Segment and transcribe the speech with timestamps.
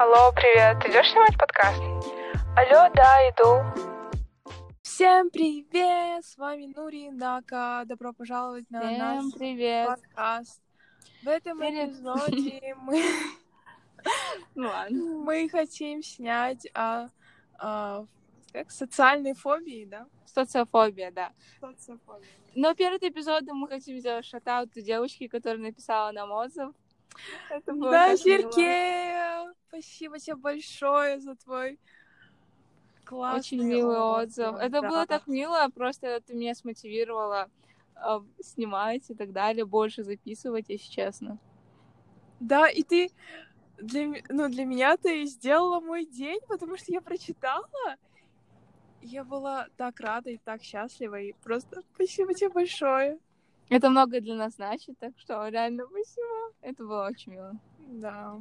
[0.00, 0.76] Алло, привет.
[0.86, 1.80] Идешь снимать подкаст?
[2.56, 3.64] Алло, да, иду.
[4.82, 6.24] Всем привет!
[6.24, 7.84] С вами Нури Нака.
[7.84, 9.88] Добро пожаловать на Всем наш привет.
[9.88, 10.62] подкаст.
[11.24, 11.88] В этом Привет.
[11.90, 13.02] эпизоде мы,
[14.54, 15.04] Ну ладно.
[15.24, 17.08] мы хотим снять о,
[17.58, 18.04] о,
[18.52, 20.06] как, социальной фобии, да?
[20.26, 21.32] Социофобия, да.
[21.60, 22.28] Социофобии.
[22.54, 26.72] Но перед эпизодом мы хотим сделать шатаут девочки, которая написала нам отзыв.
[27.48, 28.16] Это было Да.
[28.16, 31.78] Сергей, спасибо тебе большое за твой
[33.04, 34.56] классный Очень милый отзыв.
[34.56, 34.88] Это да.
[34.88, 37.50] было так мило, просто ты меня смотивировала
[37.96, 41.38] э, снимать и так далее, больше записывать, если честно.
[42.40, 43.10] Да, и ты
[43.78, 47.64] для, ну, для меня ты сделала мой день, потому что я прочитала.
[49.00, 53.18] Я была так рада и так счастлива, и просто спасибо тебе большое.
[53.68, 56.52] Это многое для нас значит, так что реально спасибо.
[56.62, 57.58] Это было очень мило.
[57.90, 58.38] Да.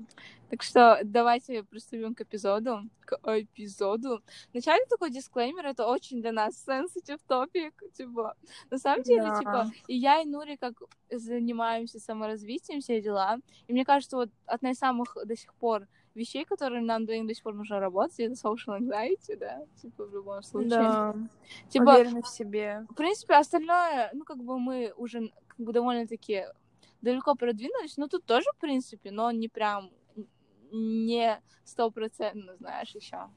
[0.50, 2.82] Так что давайте приступим к эпизоду.
[3.06, 4.22] К эпизоду.
[4.52, 8.36] Вначале такой дисклеймер, это очень для нас sensitive topic, типа.
[8.70, 9.40] На самом деле, Да.
[9.40, 10.74] типа, и я, и Нури как
[11.10, 13.38] занимаемся саморазвитием, все дела.
[13.68, 15.88] И мне кажется, вот одна из самых до сих пор
[16.18, 20.44] вещей, которые нам до сих пор нужно работать, это social anxiety, да, типа, в любом
[20.44, 20.70] случае.
[20.70, 21.16] Да.
[21.70, 22.86] Типа, Уверена в себе.
[22.90, 26.46] в принципе, остальное, ну, как бы мы уже как бы довольно-таки
[27.02, 29.92] далеко продвинулись, но тут тоже, в принципе, но не прям
[30.72, 33.30] не стопроцентно, знаешь, еще.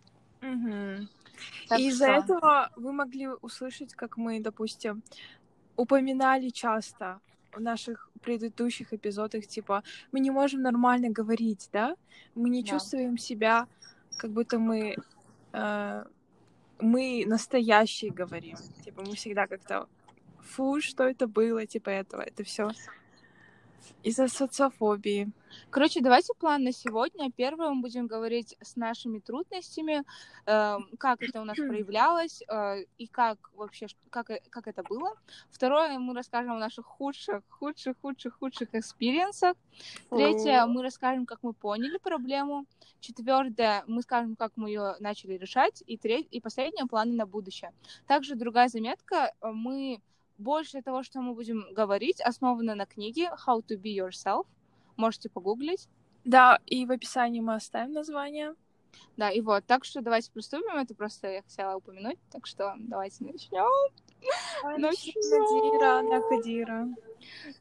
[1.69, 5.03] Так и из-за этого вы могли услышать, как мы, допустим,
[5.77, 7.21] упоминали часто
[7.57, 11.97] наших предыдущих эпизодах, типа, мы не можем нормально говорить, да?
[12.35, 12.69] Мы не Да.
[12.71, 13.67] чувствуем себя,
[14.19, 14.97] как будто мы
[15.53, 16.05] э,
[16.83, 18.57] мы настоящие говорим.
[18.85, 19.87] Типа, мы всегда как-то
[20.41, 22.23] фу, что это было, типа этого.
[22.23, 22.71] Это все
[24.03, 25.31] из-за социофобии.
[25.71, 27.31] Короче, давайте план на сегодня.
[27.31, 30.05] Первое, мы будем говорить с нашими трудностями,
[30.47, 35.13] э, как это у нас проявлялось э, и как вообще, как, э- как это было.
[35.51, 39.57] Второе, мы расскажем о наших худших, худших, худших, худших экспириенсах.
[40.11, 42.67] Третье, мы расскажем, как мы поняли проблему.
[43.01, 45.83] Четвертое, мы скажем, как мы ее начали решать.
[45.87, 46.29] И, треть...
[46.31, 47.73] и последнее, планы на будущее.
[48.07, 50.01] Также другая заметка, э, мы
[50.41, 54.47] больше того, что мы будем говорить, основано на книге How to be yourself.
[54.97, 55.89] Можете погуглить.
[56.25, 58.55] Да, и в описании мы оставим название.
[59.17, 59.65] Да, и вот.
[59.67, 60.77] Так что давайте приступим.
[60.77, 62.19] Это просто я хотела упомянуть.
[62.31, 63.71] Так что давайте начнем.
[64.79, 65.15] Начнём.
[65.31, 66.89] Надира, Накадира.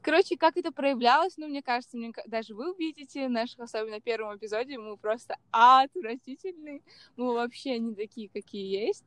[0.02, 4.38] Короче, как это проявлялось, ну, мне кажется, мне даже вы увидите в наших, особенно первом
[4.38, 6.82] эпизоде, мы просто отвратительные.
[7.18, 9.04] Мы вообще не такие, какие есть.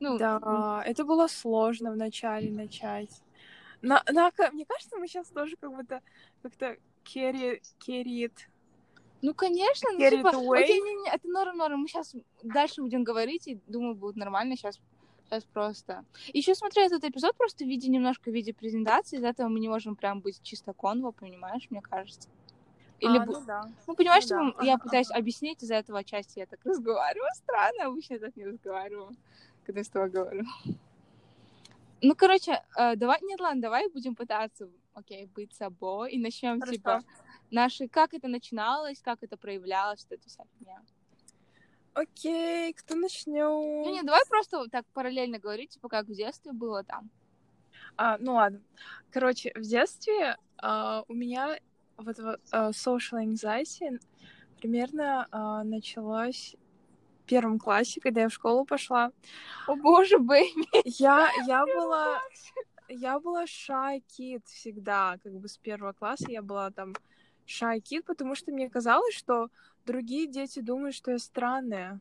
[0.00, 3.22] Ну, Да, это было сложно вначале начать.
[3.82, 6.00] На, Нака, мне кажется, мы сейчас тоже как будто
[6.42, 8.32] как-то carry it.
[9.22, 11.80] Ну, конечно, ну, типа, окей, не, не, это норм, норм.
[11.80, 14.56] Мы сейчас дальше будем говорить, и думаю, будет нормально.
[14.56, 14.78] Сейчас,
[15.24, 16.04] сейчас просто.
[16.32, 19.68] Еще смотря этот эпизод просто в виде немножко в виде презентации, из этого мы не
[19.68, 22.28] можем прям быть чисто конво, понимаешь, мне кажется.
[23.00, 23.70] Или А, бу- ну да.
[23.86, 24.64] ну, понимаешь, ну типа, да.
[24.66, 29.10] я пытаюсь объяснить из-за этого части, я так разговариваю странно, обычно я так не разговариваю,
[29.66, 30.44] когда я с тобой говорю.
[32.02, 37.02] Ну, короче, э, давай, нет, ладно, давай будем пытаться, окей, быть собой, и начнем, типа,
[37.50, 40.80] наши, как это начиналось, как это проявлялось, вот эта вся фигня.
[41.94, 43.40] Окей, кто начнет?
[43.40, 47.10] Ну, не, давай просто так параллельно говорить, типа, как в детстве было там.
[47.96, 48.60] А, ну ладно.
[49.10, 51.58] Короче, в детстве а, у меня
[51.96, 53.98] вот вот, а, social anxiety
[54.60, 56.54] примерно а, началось
[57.26, 59.12] первом классе, когда я в школу пошла.
[59.66, 60.82] О боже, бэйби!
[60.84, 62.20] Я, я была,
[62.88, 66.94] я была kid всегда, как бы с первого класса я была там
[67.46, 69.48] kid, потому что мне казалось, что
[69.84, 72.00] другие дети думают, что я странная.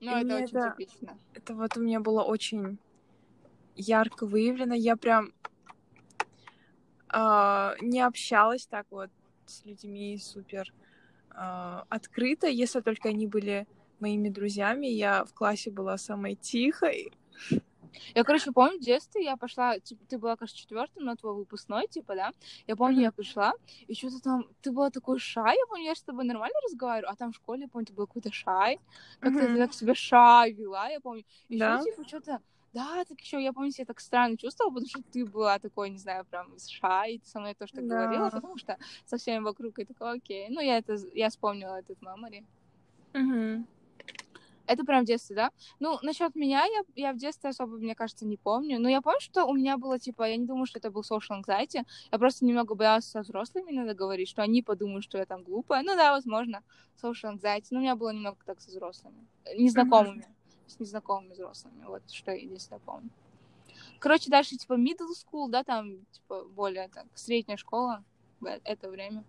[0.00, 1.18] Ну, это очень это- типично.
[1.34, 2.78] Это вот у меня было очень
[3.76, 4.74] ярко выявлено.
[4.74, 5.32] Я прям
[7.08, 9.10] а, не общалась так вот
[9.46, 10.72] с людьми супер
[11.30, 13.66] а, открыто, если только они были
[14.04, 14.86] моими друзьями.
[14.86, 17.10] Я в классе была самой тихой.
[18.14, 21.86] Я, короче, помню, в детстве я пошла, типа, ты была, кажется, четвертым на твой выпускной,
[21.88, 22.30] типа, да?
[22.66, 23.02] Я помню, Мгм.
[23.04, 23.52] я пришла,
[23.86, 27.16] и что-то там, ты была такой шай, я помню, я с тобой нормально разговариваю, а
[27.16, 28.78] там в школе, я помню, ты был какой-то шай,
[29.20, 29.58] как-то ты Мгм.
[29.58, 31.24] так себя шай вела, я помню.
[31.48, 31.82] И Да?
[31.84, 32.40] типа, что-то,
[32.72, 35.98] да, так еще, я помню, себя так странно чувствовала, потому что ты была такой, не
[35.98, 37.94] знаю, прям шай, ты со мной тоже так Да.
[37.94, 38.76] говорила, потому что
[39.06, 40.48] со всеми вокруг, и такой, окей.
[40.50, 42.44] Ну, я это, я вспомнила этот мемори.
[43.14, 43.66] Мгм.
[44.66, 45.50] Это прям в детстве, да?
[45.78, 48.80] Ну, насчет меня, я, я в детстве особо, мне кажется, не помню.
[48.80, 51.42] Но я помню, что у меня было, типа, я не думаю, что это был social
[51.42, 51.84] anxiety.
[52.10, 55.82] Я просто немного боялась со взрослыми надо говорить, что они подумают, что я там глупая.
[55.82, 56.62] Ну да, возможно,
[57.02, 57.66] social anxiety.
[57.70, 59.26] Но у меня было немного так со взрослыми.
[59.56, 60.22] Незнакомыми.
[60.22, 60.70] Mm-hmm.
[60.70, 61.84] С незнакомыми взрослыми.
[61.84, 63.10] Вот что я единственное помню.
[63.98, 68.04] Короче, дальше, типа, middle school, да, там, типа, более так, средняя школа
[68.40, 69.24] в это время.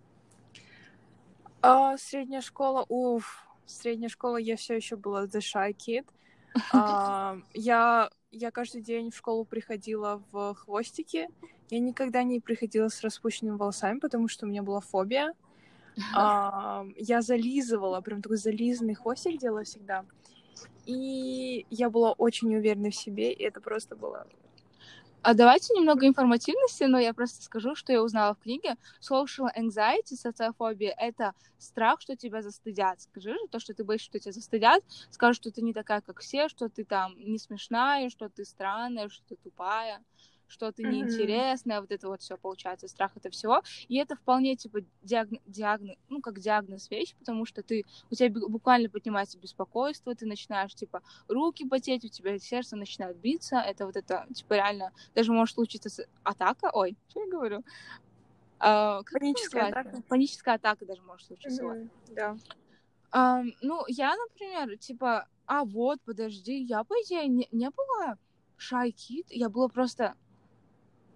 [1.61, 6.05] А, средняя школа, уф, средняя школа я все еще была the shy kid.
[6.71, 11.27] А, я, я каждый день в школу приходила в хвостике.
[11.69, 15.33] Я никогда не приходила с распущенными волосами, потому что у меня была фобия.
[16.15, 20.05] А, я зализывала, прям такой зализанный хвостик делала всегда.
[20.85, 24.27] И я была очень уверена в себе, и это просто было
[25.25, 28.75] а давайте немного информативности, но я просто скажу, что я узнала в книге.
[29.01, 33.01] Social anxiety, социофобия— это страх, что тебя застыдят.
[33.01, 36.19] Скажи же то, что ты боишься, что тебя застыдят, скажут, что ты не такая, как
[36.19, 40.03] все, что ты там не смешная, что ты странная, что ты тупая
[40.47, 41.81] что ты неинтересная, mm-hmm.
[41.81, 43.61] вот это вот все получается, страх это всего.
[43.87, 48.29] И это вполне типа диагноз, диагноз, ну как диагноз вещь, потому что ты, у тебя
[48.47, 53.95] буквально поднимается беспокойство, ты начинаешь типа руки потеть, у тебя сердце начинает биться, это вот
[53.95, 57.63] это типа реально, даже может случиться атака, ой, что я говорю?
[58.59, 60.01] А, Паническая атака.
[60.07, 61.61] Паническая атака даже может случиться.
[61.61, 61.81] Mm-hmm.
[61.81, 62.15] Вот.
[62.15, 62.37] Да.
[63.11, 68.17] А, ну, я, например, типа, а вот, подожди, я, по идее, не, не была
[68.57, 70.15] шайкит, я была просто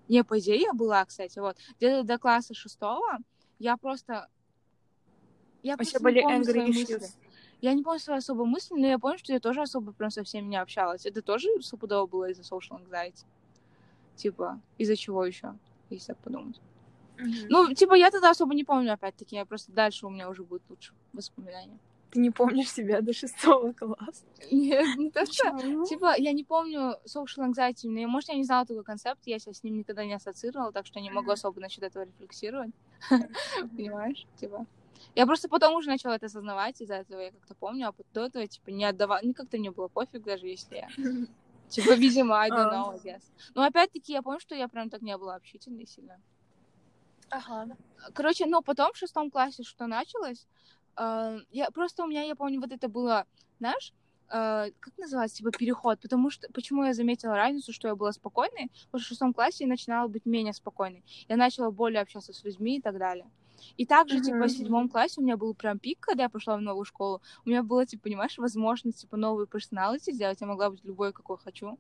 [0.10, 1.56] не, по идее, я была, кстати, вот.
[1.78, 3.20] Где-то до класса шестого
[3.60, 4.28] я просто...
[5.62, 7.04] Я просто были angry.
[7.62, 10.24] Я не помню свои особо мысли, но я помню, что я тоже особо прям со
[10.24, 11.06] всеми не общалась.
[11.06, 13.26] Это тоже стопудово было из-за social anxiety.
[14.16, 15.56] Типа, из-за чего еще,
[15.90, 16.60] если так подумать.
[17.18, 17.48] Mm-hmm.
[17.50, 19.36] Ну, типа, я тогда особо не помню, опять-таки.
[19.36, 21.78] Я просто дальше у меня уже будет лучше воспоминания.
[22.12, 24.26] Ты не помнишь себя до шестого класса?
[24.52, 25.86] Нет, не то, что...
[25.86, 29.54] Типа, я не помню social anxiety, но, может, я не знала такой концепт, я себя
[29.54, 32.72] с ним никогда не ассоциировала, так что не могу особо насчет этого рефлексировать.
[33.78, 34.26] Понимаешь?
[34.38, 34.66] Типа...
[35.16, 38.46] Я просто потом уже начала это осознавать, из-за этого я как-то помню, а до этого,
[38.48, 40.90] типа, не отдавала, ну, как-то не было пофиг, даже если я...
[41.70, 43.22] Типа, видимо, I don't know, I guess.
[43.54, 46.20] Но опять-таки я помню, что я прям так не была общительной сильно.
[47.30, 47.78] Ага.
[48.14, 50.48] Короче, ну, потом в шестом классе что началось,
[51.52, 53.26] я просто у меня, я помню, вот это было,
[53.60, 53.94] знаешь,
[54.30, 58.70] uh, как называется, типа переход, потому что, почему я заметила разницу, что я была спокойной,
[58.86, 62.44] потому что в шестом классе я начинала быть менее спокойной, я начала более общаться с
[62.44, 63.30] людьми и так далее.
[63.78, 64.24] И также, uh-huh.
[64.24, 67.22] типа, в седьмом классе у меня был прям пик, когда я пошла в новую школу.
[67.46, 70.40] У меня было, типа, понимаешь, возможность, типа, новые персоналити сделать.
[70.40, 71.78] Я могла быть любой, какой хочу.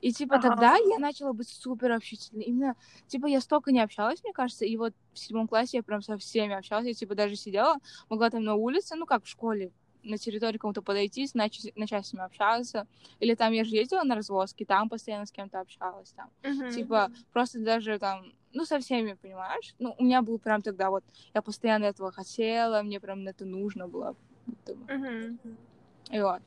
[0.00, 0.50] И, типа, ага.
[0.50, 2.44] тогда я начала быть супер общительной.
[2.44, 2.76] Именно,
[3.06, 6.18] типа, я столько не общалась, мне кажется, и вот в седьмом классе я прям со
[6.18, 6.86] всеми общалась.
[6.86, 7.76] Я, типа, даже сидела,
[8.08, 9.72] могла там на улице, ну, как в школе,
[10.02, 12.86] на территории кому-то подойти, начать, начать с ними общаться.
[13.20, 16.12] Или там я же ездила на развозки, там постоянно с кем-то общалась.
[16.12, 16.30] Там.
[16.42, 16.72] Uh-huh.
[16.72, 19.74] Типа, просто даже там, ну, со всеми, понимаешь?
[19.78, 21.04] Ну, у меня был прям тогда вот,
[21.34, 24.14] я постоянно этого хотела, мне прям это нужно было.
[24.66, 25.38] Uh-huh.
[26.10, 26.42] И вот.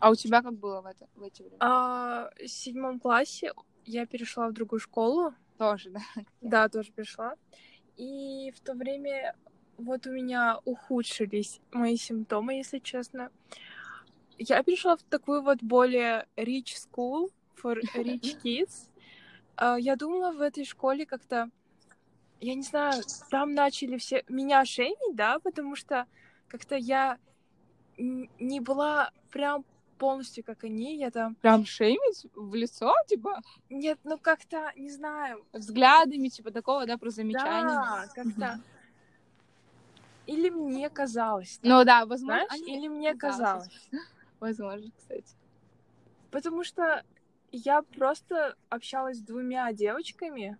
[0.00, 1.58] А у тебя как было в, это, в эти времена?
[1.60, 3.52] А, в седьмом классе
[3.84, 5.34] я перешла в другую школу.
[5.58, 6.00] Тоже, да?
[6.40, 7.34] Да, тоже перешла.
[7.96, 9.36] И в то время
[9.76, 13.30] вот у меня ухудшились мои симптомы, если честно.
[14.38, 17.30] Я перешла в такую вот более rich school
[17.62, 18.88] for rich kids.
[19.56, 21.50] А, я думала в этой школе как-то,
[22.40, 26.06] я не знаю, там начали все меня шеймить, да, потому что
[26.48, 27.18] как-то я
[27.98, 29.66] не была прям
[30.00, 31.34] полностью как они, я там...
[31.34, 33.42] Прям шеймить в лицо, типа?
[33.68, 35.44] Нет, ну как-то, не знаю.
[35.52, 37.68] Взглядами, типа, такого, да, про замечания.
[37.68, 38.60] Да, как-то...
[40.26, 41.58] Или мне казалось.
[41.58, 41.70] Так.
[41.70, 42.46] Ну да, возможно.
[42.46, 42.62] Знаешь?
[42.62, 42.78] Они...
[42.78, 43.90] Или мне казалось.
[44.40, 45.34] Возможно, кстати.
[46.30, 47.02] Потому что
[47.52, 50.56] я просто общалась с двумя девочками,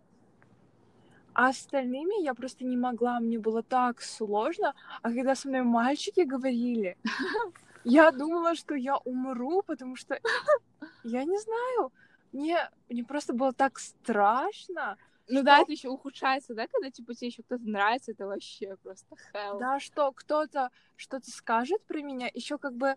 [1.32, 4.74] а остальными я просто не могла, мне было так сложно.
[5.00, 6.98] А когда со мной мальчики говорили,
[7.84, 10.18] я думала, что я умру, потому что
[11.04, 11.92] я не знаю,
[12.32, 14.96] мне, мне просто было так страшно.
[15.28, 15.44] Ну что...
[15.44, 19.58] да, это еще ухудшается, да, когда типа тебе еще кто-то нравится, это вообще просто hell.
[19.58, 22.96] Да, что кто-то что-то скажет про меня, еще как бы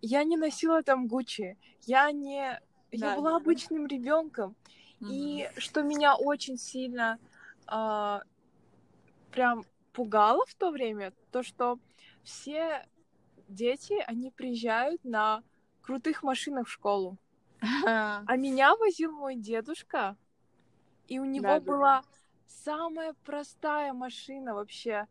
[0.00, 2.60] я не носила там Гуччи, я не,
[2.92, 3.36] да, я была да.
[3.36, 4.56] обычным ребенком,
[5.00, 5.08] mm-hmm.
[5.10, 7.18] и что меня очень сильно
[7.70, 8.20] э,
[9.30, 11.78] прям пугало в то время, то что
[12.22, 12.86] все
[13.48, 15.42] дети, они приезжают на
[15.82, 17.16] крутых машинах в школу.
[17.84, 20.16] А меня возил мой дедушка,
[21.08, 22.08] и у него да, была да.
[22.46, 25.06] самая простая машина вообще.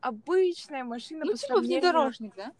[0.00, 1.80] Обычная машина ну, типа сравнению...
[1.80, 2.52] внедорожник, да?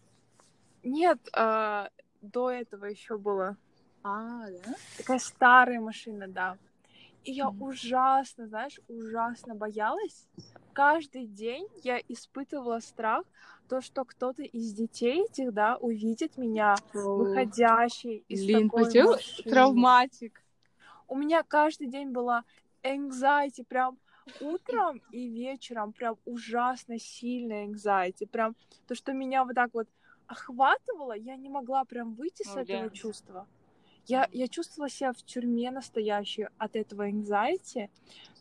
[0.83, 1.89] Нет, а,
[2.21, 3.55] до этого еще было.
[4.03, 4.75] А, да?
[4.97, 6.57] Такая старая машина, да.
[7.25, 10.27] И я ужасно, знаешь, ужасно боялась.
[10.73, 13.23] Каждый день я испытывала страх,
[13.67, 19.49] то, что кто-то из детей этих, да, увидит меня выходящей из Блин, такой машины.
[19.49, 20.43] травматик?
[21.07, 22.43] У меня каждый день была
[22.83, 23.97] anxiety, прям
[24.39, 28.55] утром и вечером, прям ужасно сильная anxiety, прям
[28.87, 29.87] то, что меня вот так вот
[30.27, 32.89] охватывало, я не могла прям выйти с этого да.
[32.89, 33.47] чувства.
[34.07, 37.89] Я, я чувствовала себя в тюрьме настоящей от этого anxiety.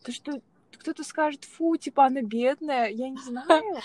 [0.02, 0.40] То, что
[0.78, 3.46] кто-то скажет, фу, типа, она бедная, я не знаю.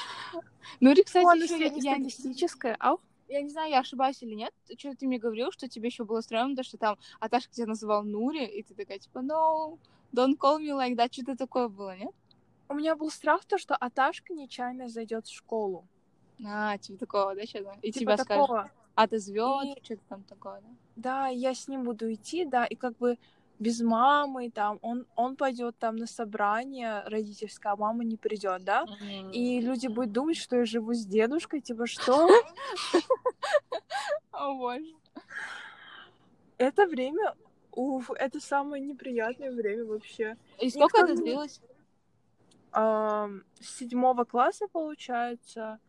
[0.81, 2.75] Ну, и, кстати, она ещё я, я, среднестатистическая.
[2.79, 2.99] Ау.
[3.27, 4.53] я не знаю, я ошибаюсь или нет.
[4.77, 8.03] Что ты мне говорил, что тебе еще было стрёмно, то, что там Аташка тебя называл
[8.03, 9.79] Нури, и ты такая, типа, no,
[10.13, 11.11] don't call me like that.
[11.11, 12.13] Что-то такое было, нет?
[12.67, 15.87] У меня был страх, то, что Аташка нечаянно зайдет в школу.
[16.45, 17.77] А, типа такого, да, что-то?
[17.81, 18.71] И Типа тебя скажут,
[19.07, 19.61] такого.
[19.61, 20.67] отозвет, И- там такое, да?
[20.95, 23.17] Да, я с ним буду идти, да, и как бы
[23.59, 28.85] без мамы, там, он, он пойдет там на собрание родительское, а мама не придет, да?
[29.33, 32.29] И люди будут думать, что я живу с дедушкой, типа, что?
[34.31, 34.93] О, боже.
[36.57, 37.35] Это время,
[37.71, 40.37] уф, это самое неприятное время вообще.
[40.59, 41.61] И сколько это длилось?
[42.71, 45.79] С седьмого класса, получается,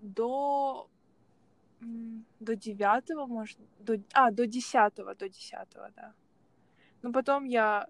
[0.00, 0.88] до
[1.80, 6.12] до девятого, может, до, а, до десятого, до десятого, да.
[7.02, 7.86] Но потом я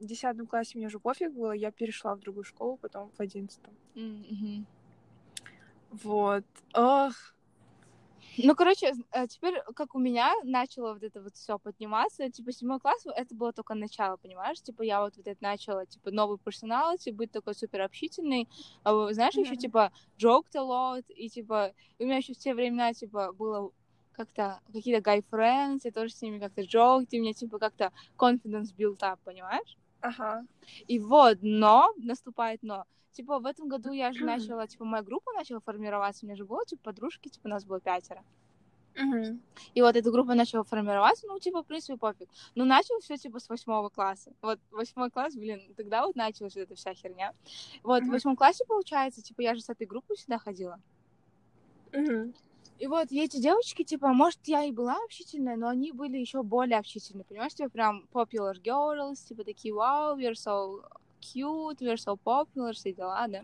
[0.00, 3.74] в десятом классе мне уже пофиг было, я перешла в другую школу, потом в одиннадцатом.
[3.94, 4.66] Мгм.
[5.90, 6.44] Вот.
[6.74, 7.34] Ох,
[8.42, 12.78] Ну, короче, э, теперь, как у меня начало вот это вот все подниматься, типа, седьмой
[12.80, 14.60] класс, это было только начало, понимаешь?
[14.62, 18.48] Типа, я вот, вот это начала, типа, новый персонал, быть такой супер общительный.
[18.84, 19.56] А знаешь, еще, Мгм.
[19.56, 19.90] типа,
[20.22, 23.70] joked a lot, и, типа, у меня еще в те времена, типа, было
[24.12, 27.92] как-то какие-то guy friends, я тоже с ними как-то joked, и у меня, типа, как-то
[28.16, 29.76] confidence built up, понимаешь?
[30.00, 30.44] Ага.
[30.86, 32.84] И вот, но, наступает но.
[33.12, 36.44] Типа, в этом году я же начала, типа, моя группа начала формироваться, у меня же
[36.44, 38.22] было, типа, подружки, типа, нас было пятеро.
[38.94, 39.40] Мгм.
[39.74, 42.28] И вот эта группа начала формироваться, ну, типа, в принципе, пофиг.
[42.54, 44.32] Но начал все типа, с восьмого класса.
[44.42, 47.32] Вот восьмой класс, блин, тогда вот началась эта вся херня.
[47.82, 48.12] Вот, в Мгм.
[48.12, 50.80] восьмом классе, получается, типа, я же с этой группой сюда ходила.
[52.78, 56.42] И вот и эти девочки, типа, может, я и была общительная, но они были еще
[56.42, 60.84] более общительные, понимаешь, типа, прям popular girls, типа, такие, вау, we're so
[61.20, 63.42] cute, we're so popular, все дела, да.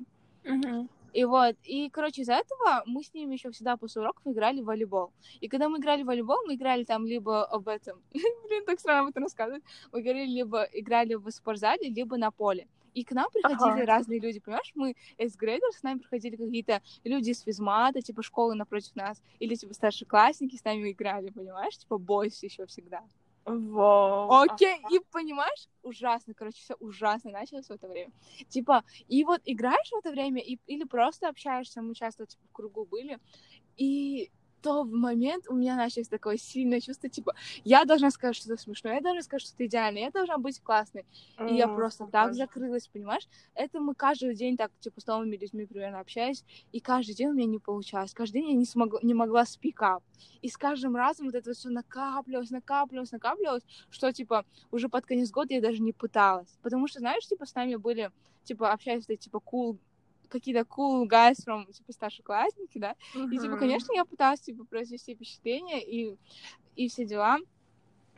[1.13, 4.65] И вот, и, короче, из-за этого мы с ними еще всегда после уроков играли в
[4.65, 5.13] волейбол.
[5.41, 9.03] И когда мы играли в волейбол, мы играли там либо об этом, блин, так странно
[9.03, 9.63] об этом рассказывать,
[9.93, 12.67] мы играли либо играли в спортзале, либо на поле.
[12.95, 13.87] И к нам приходили Ага.
[13.87, 14.73] разные люди, понимаешь?
[14.75, 19.55] Мы из грейдерс, с нами приходили какие-то люди из физмата, типа школы напротив нас, или
[19.55, 21.77] типа старшеклассники с нами играли, понимаешь?
[21.77, 23.03] Типа бойс еще всегда.
[23.45, 24.43] Вау.
[24.43, 28.11] Окей, и понимаешь, ужасно, короче, все ужасно началось в это время.
[28.49, 32.53] Типа, и вот играешь в это время, и, или просто общаешься, мы часто типа, в
[32.53, 33.19] кругу были,
[33.77, 34.31] и
[34.65, 38.95] то в момент у меня началось такое сильное чувство, типа, я должна сказать что-то смешное,
[38.95, 41.05] я должна сказать что-то идеальное, я должна быть классной.
[41.51, 43.29] И я просто так закрылась, понимаешь?
[43.55, 47.33] Это мы каждый день так, типа, с новыми людьми примерно общаюсь, и каждый день у
[47.35, 48.15] меня не получалось.
[48.15, 50.03] Каждый день я не, смогла, не могла speak up.
[50.41, 55.31] И с каждым разом вот это все накапливалось, накапливалось, накапливалось, что, типа, уже под конец
[55.31, 56.57] года я даже не пыталась.
[56.63, 58.11] Потому что, знаешь, типа, с нами были,
[58.45, 59.77] типа, общались, типа, cool
[60.35, 65.83] какие-то cool guys from, типа, старшеклассники, да, и, типа, конечно, я пыталась, типа, произвести впечатление
[65.83, 66.17] и,
[66.75, 67.39] и все дела.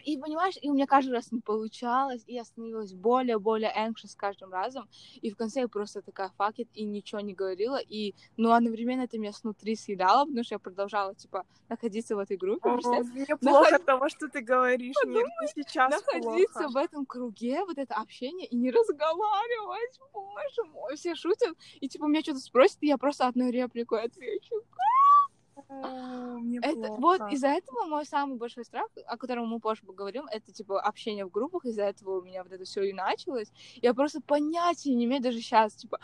[0.06, 4.14] И, понимаешь, и у меня каждый раз не получалось, и я становилась более-более anxious с
[4.14, 4.88] каждым разом.
[5.20, 7.80] И в конце я просто такая fuck it, и ничего не говорила.
[7.80, 12.36] И, ну, одновременно это меня снутри съедало, потому что я продолжала, типа, находиться в этой
[12.36, 12.68] группе.
[12.68, 14.94] О, мне плохо Наход- от того, что ты говоришь.
[15.04, 16.72] Мне мне сейчас находиться плохо.
[16.72, 22.04] в этом круге, вот это общение, и не разговаривать, боже мой, все шутят, и, типа,
[22.04, 24.54] меня что-то спросят, и я просто одной репликой отвечу.
[25.68, 27.00] Мне Это, плохо.
[27.00, 31.24] вот из-за этого мой самый большой страх, о котором мы позже поговорим, это типа общение
[31.24, 31.64] в группах.
[31.64, 33.50] Из-за этого у меня вот это все и началось.
[33.76, 35.98] Я просто понятия не имею даже сейчас, типа,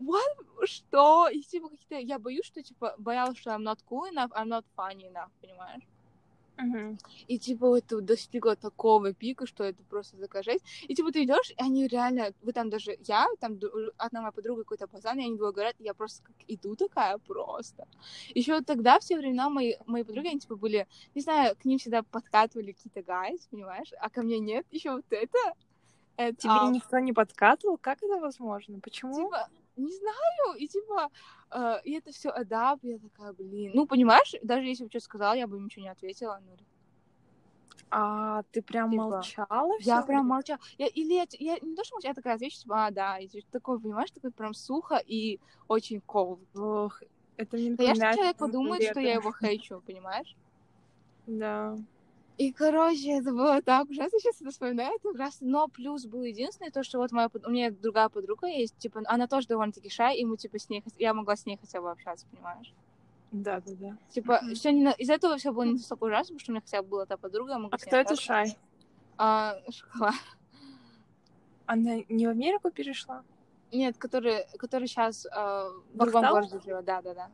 [0.00, 0.66] what?
[0.66, 1.28] что?
[1.28, 4.64] И типа какие-то, я боюсь, что типа боялась, что I'm not cool enough, I'm not
[4.76, 5.82] funny enough, понимаешь?
[6.60, 6.98] Мгм.
[7.26, 10.64] И типа это достигло такого пика, что это просто такая жесть.
[10.88, 13.58] И типа ты идешь, и они реально, вы там даже, я, там
[13.96, 17.18] одна моя подруга какой-то пацан, и они двое говорят, и я просто как иду такая
[17.18, 17.86] просто.
[18.34, 21.78] Еще тогда, в те времена, мои, мои подруги, они типа были, не знаю, к ним
[21.78, 24.66] всегда подкатывали какие-то гайс, понимаешь, а ко мне нет.
[24.70, 25.38] Еще вот это,
[26.16, 27.78] это Тебе а, никто не подкатывал?
[27.78, 28.80] Как это возможно?
[28.80, 29.14] Почему?
[29.14, 29.48] типа,
[29.80, 31.08] не знаю, и типа,
[31.52, 35.34] э, и это все адап, я такая, блин, ну, понимаешь, даже если бы что сказала,
[35.34, 36.56] я бы ничего не ответила, ну,
[37.90, 40.28] А ты прям Типа, молчала Я всё прям время?
[40.28, 40.58] молчала.
[40.78, 43.28] Я, или я, я не то, что молчала, я такая отвечу, типа, а, да, и
[43.28, 46.46] ты такой, понимаешь, такой прям сухо и очень cold.
[46.54, 47.00] Ох,
[47.36, 50.36] это мне Конечно, человек подумает, что я его хейчу, понимаешь?
[51.26, 51.78] Да.
[52.40, 55.46] И, короче, это было так ужасно, сейчас это вспоминаю, это ужасно.
[55.46, 59.26] Но плюс был единственный, то, что вот моя, у меня другая подруга есть, типа, она
[59.26, 62.26] тоже довольно-таки шай, и мы, типа, с ней, я могла с ней хотя бы общаться,
[62.30, 62.72] понимаешь?
[63.30, 63.96] Да, да, да.
[64.08, 64.54] Типа, Мгм.
[64.54, 66.88] все не из-за этого все было не настолько ужасно, потому что у меня хотя бы
[66.88, 68.16] была та подруга, я могла А кто это.
[68.16, 68.56] Шай?
[69.18, 70.12] А, шкала.
[71.66, 73.22] Она не в Америку перешла?
[73.70, 77.30] Нет, который, который сейчас в другом городе живет, да, да, да.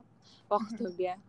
[0.48, 1.20] В Ахтубе.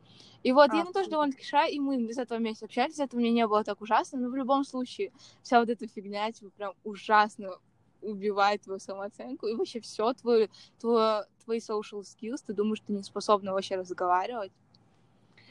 [0.43, 3.19] И вот, А, и она тоже довольно-таки шай, и мы из этого вместе общались, этого
[3.19, 6.73] мне не было так ужасно, но в любом случае вся вот эта фигня, типа, прям
[6.83, 7.57] ужасно
[8.01, 13.03] убивает твою самооценку, и вообще все твое, твое, твои social skills, ты думаешь, ты не
[13.03, 14.51] способна вообще разговаривать.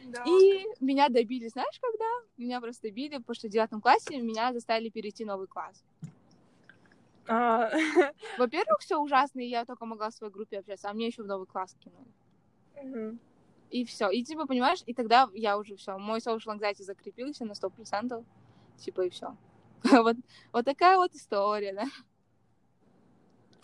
[0.04, 0.24] Да.
[0.24, 2.04] И меня добили, знаешь, когда?
[2.36, 5.84] Меня просто добили, потому что в девятом классе меня заставили перейти в новый класс.
[7.28, 7.70] А,
[8.36, 11.26] Во-первых, все ужасно, и я только могла в своей группе общаться, а мне еще в
[11.26, 12.06] новый класс кинули.
[12.82, 13.18] мгм.
[13.70, 14.10] И все.
[14.10, 18.24] И типа, понимаешь, и тогда я уже все, мой social anxiety закрепился на сто процентов.
[18.78, 19.36] Типа, и все.
[19.82, 20.16] вот,
[20.52, 21.86] вот такая вот история, да.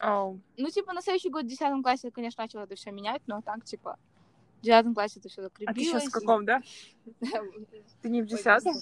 [0.00, 0.40] Оу.
[0.56, 3.40] Ну, типа, на следующий год в десятом классе я, конечно, начала это все менять, но
[3.40, 3.98] так, типа,
[4.60, 6.02] в девятом классе это все А ты закрепилось.
[6.02, 6.62] сейчас в каком, да?
[8.02, 8.74] Ты не в десятом?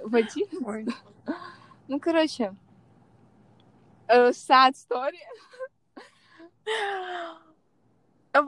[0.00, 0.66] В одиннадцатом.
[0.66, 0.86] Ой.
[1.86, 2.56] Ну, короче,
[4.08, 5.18] э, sad story.
[8.34, 8.40] А,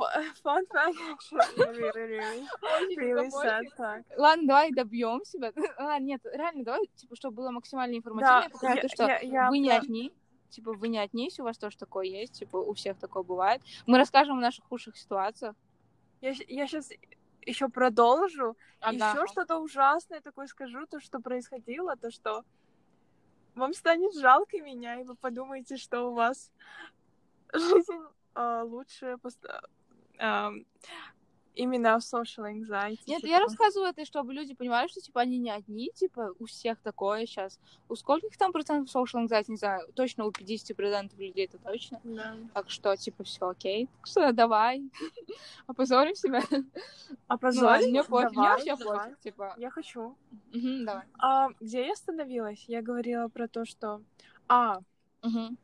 [0.45, 1.57] Fun fact, actually.
[1.57, 3.47] Really, really, Очень really такой.
[3.47, 4.05] sad fact.
[4.17, 5.53] Ладно, давай добьем себя.
[5.79, 9.19] Ладно, нет, реально, давай, типа, чтобы было максимально информативно, я покажу, я- то, что я-
[9.21, 10.13] я вы не одни.
[10.51, 13.63] Типа, вы не одни, у вас тоже такое есть, типа, у всех такое бывает.
[13.87, 15.55] Мы расскажем о наших худших ситуациях.
[16.21, 16.91] Я, сейчас
[17.43, 18.57] еще продолжу.
[18.81, 18.95] Ага.
[19.13, 22.43] Еще что-то ужасное такое скажу, то, что происходило, то, что
[23.55, 26.51] вам станет жалко меня, и вы подумаете, что у вас
[27.53, 28.01] жизнь
[28.35, 29.19] а, лучше
[31.57, 33.01] именно в social anxiety.
[33.07, 33.31] Нет, типа.
[33.31, 37.27] я рассказываю это, чтобы люди понимали, что, типа, они не одни, типа, у всех такое
[37.27, 37.59] сейчас.
[37.89, 42.01] У скольких там процентов social anxiety, не знаю, точно у 50% людей это точно.
[42.05, 42.37] Да.
[42.55, 43.89] Так что, типа, все окей.
[43.99, 44.83] Так что давай,
[45.67, 46.43] опозорим себя.
[47.29, 49.55] А Ну, мне пофиг, мне вообще пофиг, типа.
[49.57, 50.17] Я хочу.
[50.53, 51.05] Давай.
[51.19, 52.65] А, где я остановилась?
[52.69, 54.01] Я говорила про то, что...
[54.49, 54.79] А,
[55.23, 55.59] Мгм.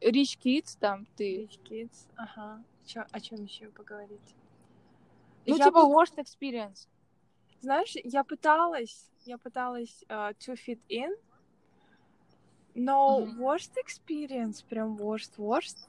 [0.00, 1.44] Rich Kids, там, ты...
[1.44, 2.08] Rich Kids.
[2.16, 2.62] Ага.
[2.86, 4.36] Чё, о чем еще поговорить?
[5.44, 6.88] Ну, Я типа, worst experience.
[7.60, 11.10] Знаешь, я пыталась, я пыталась uh, to fit in,
[12.74, 13.38] но Мгм.
[13.40, 15.88] worst experience, прям worst, worst.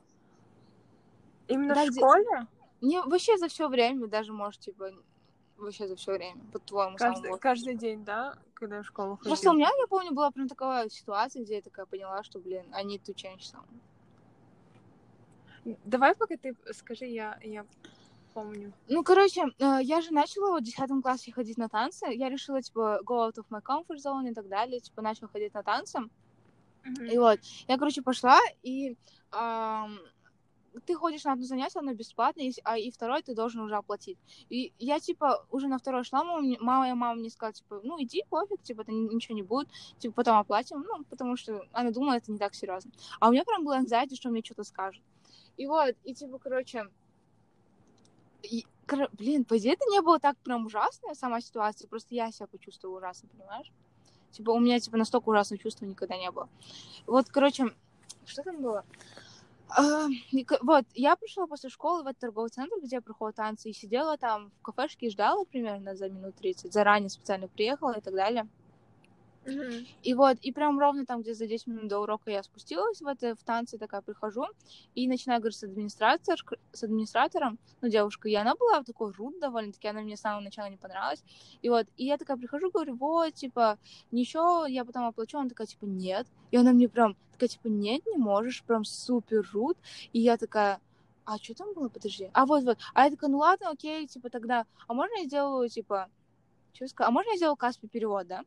[1.47, 2.47] Именно Да, в школе?
[2.81, 4.91] Не, вообще за все время, даже, может, типа,
[5.57, 9.33] вообще за все время, по-твоему, Каждый, каждый день, да, когда я в школу ходила?
[9.33, 12.71] Просто у меня, я помню, была прям такая ситуация, где я такая поняла, что, блин,
[12.73, 13.81] I need to change something.
[15.83, 17.65] Давай пока ты скажи, я, я
[18.33, 18.73] помню.
[18.87, 22.05] Ну, короче, э, я же начала вот в 10 классе ходить на танцы.
[22.13, 24.79] Я решила, типа, go out of my comfort zone и так далее.
[24.79, 25.99] Типа, начала ходить на танцы.
[27.11, 28.95] И вот, я, короче, пошла, и
[29.31, 29.99] ам,
[30.85, 34.17] ты ходишь на одно занятие, оно бесплатное, и- а и второе ты должен уже оплатить.
[34.49, 38.23] И я, типа, уже на второе шла, мама, моя мама мне сказала, типа, ну, иди,
[38.29, 42.13] пофиг, типа, это ни- ничего не будет, типа, потом оплатим, ну, потому что она думала,
[42.17, 42.91] это не так серьезно.
[43.19, 45.03] А у меня прям было anxiety, что мне что-то скажут.
[45.57, 46.85] И вот, и, типа, короче,
[48.43, 52.31] и, кор- блин, по идее, это не было так прям ужасно, сама ситуация, просто я
[52.31, 53.71] себя почувствовала ужасно, понимаешь?
[54.31, 56.47] Типа, у меня, типа, настолько ужасного чувства никогда не было.
[57.07, 57.73] Вот, короче,
[58.25, 58.85] что там было?
[59.69, 60.07] А,
[60.61, 64.17] Вот, я пришла после школы в этот торговый центр, где я проходила танцы, и сидела
[64.17, 66.71] там в кафешке и ждала примерно за минут 30.
[66.71, 68.47] Заранее специально приехала и так далее.
[70.03, 73.07] И вот, и прям ровно там, где за 10 минут до урока я спустилась в
[73.07, 74.45] это, в танцы, такая прихожу,
[74.95, 76.35] и начинаю говорить с, администратор,
[76.71, 80.69] с администратором, ну, девушкой, и она была такой руд довольно-таки, она мне с самого начала
[80.69, 81.23] не понравилась.
[81.61, 83.77] И вот, и я такая прихожу, говорю, вот, типа,
[84.11, 86.27] ничего, я потом оплачу, она такая, типа, нет.
[86.51, 89.77] И она мне прям такая, типа, нет, не можешь, прям супер руд.
[90.13, 90.79] И я такая,
[91.25, 92.29] а что там было, подожди?
[92.33, 92.77] А вот, вот.
[92.93, 96.09] А я такая, ну ладно, окей, типа, тогда, а можно я сделаю, типа,
[96.73, 98.43] что сказать, а можно я сделаю Каспи перевод, да?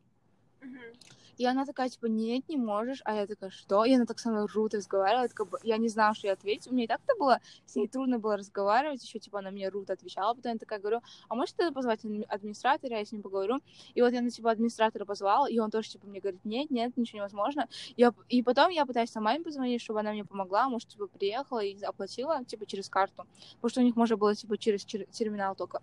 [1.41, 3.01] И она такая, типа, нет, не можешь.
[3.03, 3.83] А я такая, что?
[3.83, 5.23] И она так со мной рут разговаривала.
[5.23, 6.71] Я, такая, я не знала, что я ответить.
[6.71, 9.03] Мне и так-то было, с ней трудно было разговаривать.
[9.03, 10.35] Еще, типа, она мне рут отвечала.
[10.35, 13.59] Потом я такая говорю, а можешь ты позвать администратора, я с ним поговорю.
[13.95, 16.95] И вот я, на типа, администратора позвала, и он тоже, типа, мне говорит, нет, нет,
[16.95, 17.67] ничего невозможно.
[17.97, 18.13] Я...
[18.29, 21.81] И потом я пытаюсь сама им позвонить, чтобы она мне помогла, может, типа, приехала и
[21.81, 23.25] оплатила, типа, через карту.
[23.55, 25.81] Потому что у них можно было, типа, через терминал только.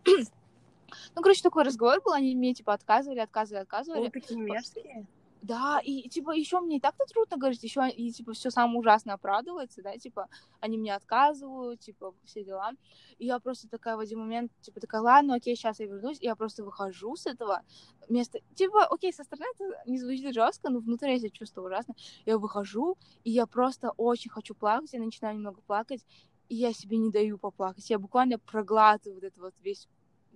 [1.14, 4.00] Ну, короче, такой разговор был, они мне, типа, отказывали, отказывали, отказывали.
[4.06, 5.06] Вы такие мерзкие.
[5.40, 9.14] Да, и типа еще мне и так-то трудно говорить, еще и типа все самое ужасное
[9.14, 10.28] оправдывается, да, типа
[10.60, 12.72] они мне отказывают, типа все дела.
[13.18, 16.24] И я просто такая в один момент, типа такая, ладно, окей, сейчас я вернусь, и
[16.24, 17.62] я просто выхожу с этого
[18.08, 18.40] места.
[18.56, 21.94] Типа, окей, со стороны это не звучит жестко, но внутри я себя чувствую ужасно.
[22.26, 26.04] Я выхожу, и я просто очень хочу плакать, я начинаю немного плакать,
[26.48, 27.88] и я себе не даю поплакать.
[27.90, 29.86] Я буквально проглатываю вот это вот весь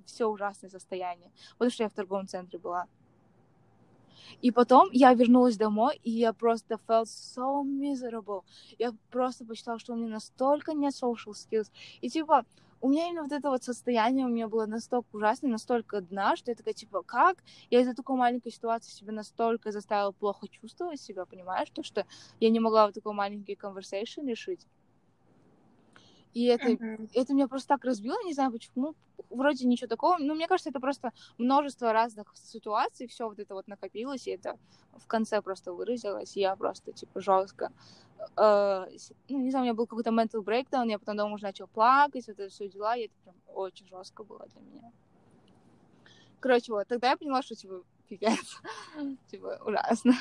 [0.06, 2.86] все ужасное состояние, потому что я в торговом центре была.
[4.40, 8.42] И потом я вернулась домой, и я просто felt so miserable.
[8.78, 11.70] Я просто посчитала, что у меня настолько нет social skills.
[12.00, 12.44] И типа,
[12.80, 16.50] у меня именно вот это вот состояние у меня было настолько ужасное, настолько дна, что
[16.50, 17.38] я такая, типа, как
[17.70, 22.04] я из-за такой маленькой ситуации себя настолько заставила плохо чувствовать себя, понимаешь, то, что
[22.40, 24.66] я не могла вот такой маленький conversation решить.
[26.34, 27.10] И это, uh-huh.
[27.14, 28.94] это меня просто так разбило, не знаю почему.
[29.30, 30.18] Вроде ничего такого.
[30.18, 34.58] Но мне кажется, это просто множество разных ситуаций, все вот это вот накопилось, и это
[34.96, 36.36] в конце просто выразилось.
[36.36, 37.72] И я просто, типа, жестко.
[38.36, 38.86] Э,
[39.28, 42.26] ну, не знаю, у меня был какой-то mental breakdown, я потом дома уже начал плакать,
[42.26, 44.92] вот это все дела, и это прям очень жестко было для меня.
[46.40, 48.60] Короче, вот, тогда я поняла, что, типа, пипец.
[49.30, 50.14] типа, ужасно.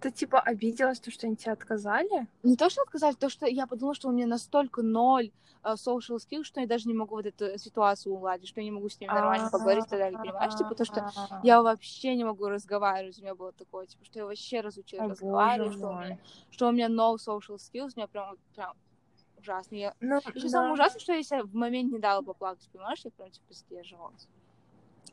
[0.00, 2.28] Ты типа обиделась, то, что они тебе отказали?
[2.42, 5.30] Не то, что отказали, то, что я подумала, что у меня настолько ноль
[5.64, 8.70] uh, social skills, что я даже не могу вот эту ситуацию уладить, что я не
[8.70, 10.54] могу с ними нормально поговорить и так далее, понимаешь?
[10.54, 11.10] Типа то, что
[11.42, 15.74] я вообще не могу разговаривать, у меня было такое, типа, что я вообще разучилась разговаривать,
[15.74, 16.18] что у, меня,
[16.50, 18.76] что у меня no social skills, у меня прям, прям
[19.38, 19.74] ужасно.
[19.74, 19.94] Я...
[20.00, 20.48] Ну, Еще да.
[20.48, 23.00] самое ужасное, что я себе в момент не дала поплакать, понимаешь?
[23.04, 24.28] Я прям, типа, сдерживалась.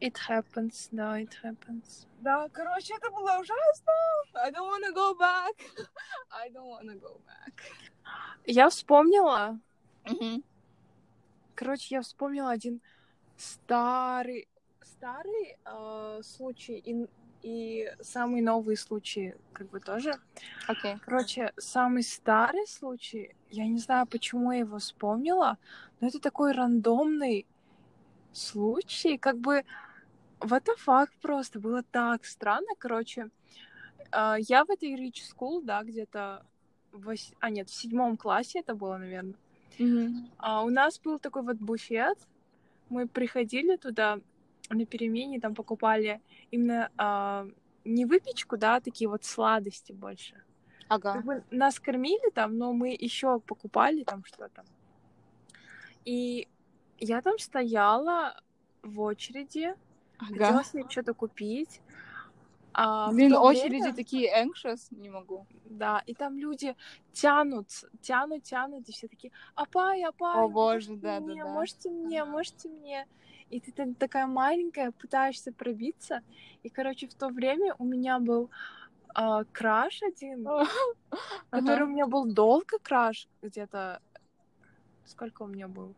[0.01, 2.08] It happens, да, it happens.
[2.21, 3.93] Да, короче, это было ужасно.
[4.34, 5.55] I don't wanna go back.
[6.31, 7.53] I don't wanna go back.
[8.45, 9.60] Я вспомнила.
[10.05, 10.43] Mm-hmm.
[11.55, 12.81] Короче, я вспомнила один
[13.38, 14.47] старый,
[14.84, 17.08] старый э, случай и,
[17.41, 20.13] и самый новый случай, как бы тоже.
[20.67, 20.99] Okay.
[21.05, 25.58] Короче, самый старый случай, я не знаю, почему я его вспомнила,
[26.01, 27.45] но это такой рандомный
[28.34, 29.63] случай, как бы
[30.39, 33.30] what the fuck просто, было так странно, короче.
[34.12, 36.45] Uh, я в этой Rich School, да, где-то
[36.91, 37.13] в...
[37.39, 39.36] А, нет, в седьмом классе это было, наверное.
[39.78, 40.30] Mm-hmm.
[40.39, 42.17] Uh, у нас был такой вот буфет.
[42.89, 44.19] Мы приходили туда
[44.69, 46.21] на перемене, там покупали
[46.52, 50.41] именно uh, не выпечку, да, а такие вот сладости больше.
[50.88, 51.13] Ага.
[51.13, 54.63] Как бы нас кормили там, но мы еще покупали там что-то.
[56.06, 56.48] И
[57.00, 58.39] я там стояла
[58.84, 59.76] в очереди,
[60.17, 60.32] ага.
[60.32, 61.82] хотела себе что-то купить.
[62.78, 63.95] А Блин, очереди время...
[63.95, 65.47] такие anxious, не могу.
[65.63, 66.75] Да, и там люди
[67.13, 67.69] тянут,
[68.01, 71.54] тянут, тянут, и все такие, апай, апай, О боже, да, мне, да, да.
[71.54, 73.08] Можете мне, можете мне.
[73.49, 76.21] И ты там такая маленькая, пытаешься пробиться.
[76.63, 78.49] И, короче, в то время у меня был
[79.15, 80.45] э, краш один,
[81.49, 84.01] который у меня был долго краш, где-то...
[85.06, 85.93] Сколько у меня был?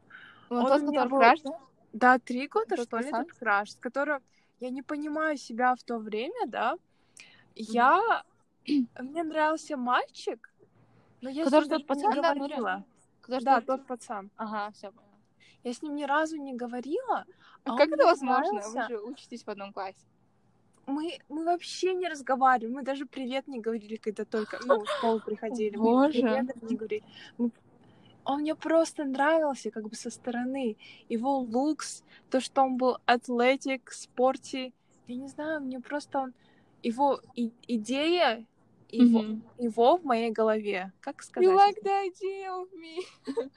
[0.49, 1.17] Ну, тот, который был...
[1.17, 1.60] краш, да?
[1.93, 4.21] Да, три года, тот что ли, этот краш, с которым
[4.60, 6.78] я не понимаю себя в то время, да.
[7.56, 8.23] Я...
[9.00, 10.52] Мне нравился мальчик,
[11.21, 12.86] но я Который тот пацан, не говорила.
[13.21, 14.30] Который да, тот пацан.
[14.36, 15.08] Ага, все поняла.
[15.63, 17.26] Я с ним ни разу не говорила.
[17.63, 18.54] А как это возможно?
[18.54, 18.82] Нравился.
[18.82, 20.06] Вы же учитесь в одном классе.
[20.86, 25.19] Мы, мы вообще не разговаривали, мы даже привет не говорили, когда только ну, в школу
[25.19, 25.76] приходили.
[25.76, 26.21] Боже.
[26.21, 27.04] Мы привет не говорили.
[27.38, 27.52] Мы
[28.28, 30.76] он мне просто нравился как бы со стороны.
[31.08, 34.74] Его лукс, то, что он был атлетик, спорти.
[35.08, 36.34] Я не знаю, мне просто он...
[36.84, 38.46] Его и, идея
[38.90, 39.42] его, mm-hmm.
[39.58, 40.92] его в моей голове.
[41.00, 41.50] Как сказать?
[41.50, 43.02] You like the idea of me.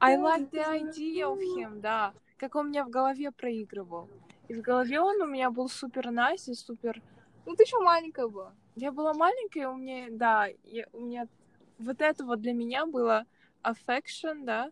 [0.00, 2.12] I like the idea of him, да.
[2.38, 4.08] Как он меня в голове проигрывал.
[4.48, 7.02] И в голове он у меня был супер nice и супер...
[7.44, 8.52] Ну, ты еще маленькая была.
[8.74, 11.28] Я была маленькая, у меня, да, я, у меня
[11.78, 13.26] вот это вот для меня было
[13.66, 14.70] affection, да.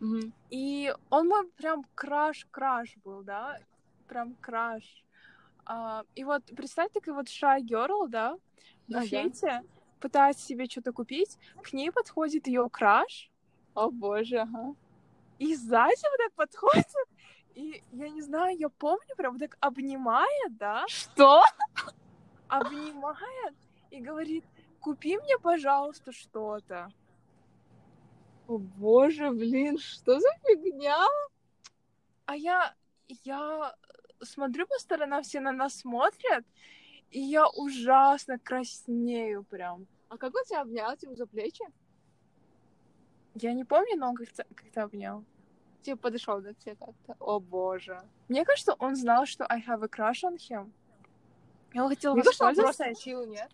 [0.00, 0.32] Mm-hmm.
[0.50, 3.58] И он мой прям краш-краш был, да,
[4.06, 5.04] прям краш.
[5.64, 8.36] А, и вот представь, такой вот shy girl, да,
[8.86, 9.66] в буфете, ага.
[10.00, 13.30] пытается себе что-то купить, к ней подходит ее краш.
[13.74, 14.74] О боже, ага.
[15.38, 16.86] И сзади вот так подходит,
[17.54, 20.84] и я не знаю, я помню, прям вот так обнимает, да.
[20.88, 21.42] Что?
[22.48, 23.54] обнимает
[23.90, 24.44] и говорит,
[24.80, 26.90] купи мне, пожалуйста, что-то.
[28.48, 31.04] О боже, блин, что за фигня?
[32.24, 32.74] А я,
[33.24, 33.74] я
[34.22, 36.46] смотрю по сторонам, все на нас смотрят,
[37.10, 39.86] и я ужасно краснею прям.
[40.08, 41.64] А как он тебя обнял, типа, за плечи?
[43.34, 45.24] Я не помню, но он как-то как обнял.
[45.82, 47.16] Типа подошел до тебя как-то.
[47.20, 48.00] О боже.
[48.28, 50.72] Мне кажется, он знал, что I have a crush on him.
[51.74, 53.50] И он хотел Мне кажется, он воспользоваться просто нет?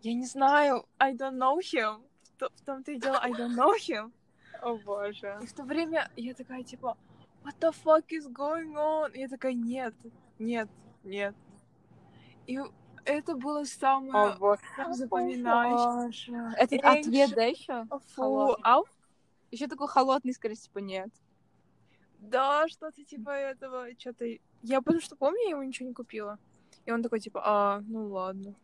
[0.00, 2.02] Я не знаю, I don't know him.
[2.40, 4.12] В то- В том-то и дело, I don't know him.
[4.62, 5.38] О боже.
[5.42, 6.96] И в то время я такая, типа,
[7.44, 9.12] what the fuck is going on?
[9.12, 9.94] И я такая, нет,
[10.38, 10.68] нет,
[11.04, 11.34] нет.
[12.46, 12.58] И
[13.04, 14.62] это было самое боже.
[14.92, 16.54] запоминающее.
[16.56, 17.86] Это ответ, да, еще?
[18.14, 18.86] Фу, ау?
[19.50, 21.10] Еще такой холодный, скорее, типа, нет.
[22.20, 24.24] Да, что-то типа этого, что-то...
[24.62, 26.38] Я потому что помню, я ему ничего не купила.
[26.86, 28.54] И он такой, типа, а, ну ладно.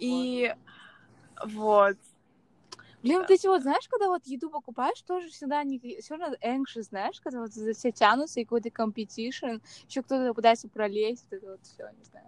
[0.00, 0.54] И
[1.46, 1.96] вот.
[3.02, 5.78] Блин, вот эти вот, знаешь, когда вот еду покупаешь, тоже всегда не...
[6.00, 10.68] все равно anxious, знаешь, когда вот за все тянутся, и какой-то competition, еще кто-то пытается
[10.68, 12.26] пролезть, вот это вот все, не знаю.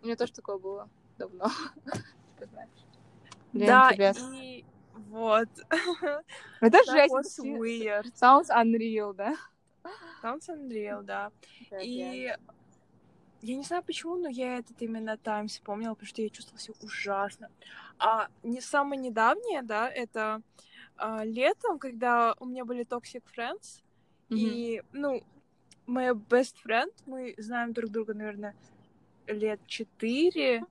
[0.00, 1.50] У меня тоже такое было давно.
[1.84, 2.70] Типа, знаешь.
[3.52, 4.18] Блин, да, пипец.
[4.34, 5.48] и вот.
[6.60, 7.34] Это That жесть.
[7.34, 8.12] си- weird.
[8.14, 9.34] Sounds unreal, да?
[10.22, 11.30] Sounds unreal, да.
[11.82, 12.32] И.
[13.42, 16.74] я не знаю почему, но я этот именно тайм вспомнила, потому что я чувствовала себя
[16.82, 17.50] ужасно.
[17.98, 20.42] А не самое недавнее, да, это
[20.96, 23.82] а, летом, когда у меня были Toxic Friends,
[24.28, 24.40] Мгм.
[24.40, 25.22] и, ну,
[25.86, 28.54] моя best friend, мы знаем друг друга, наверное,
[29.26, 30.64] лет четыре,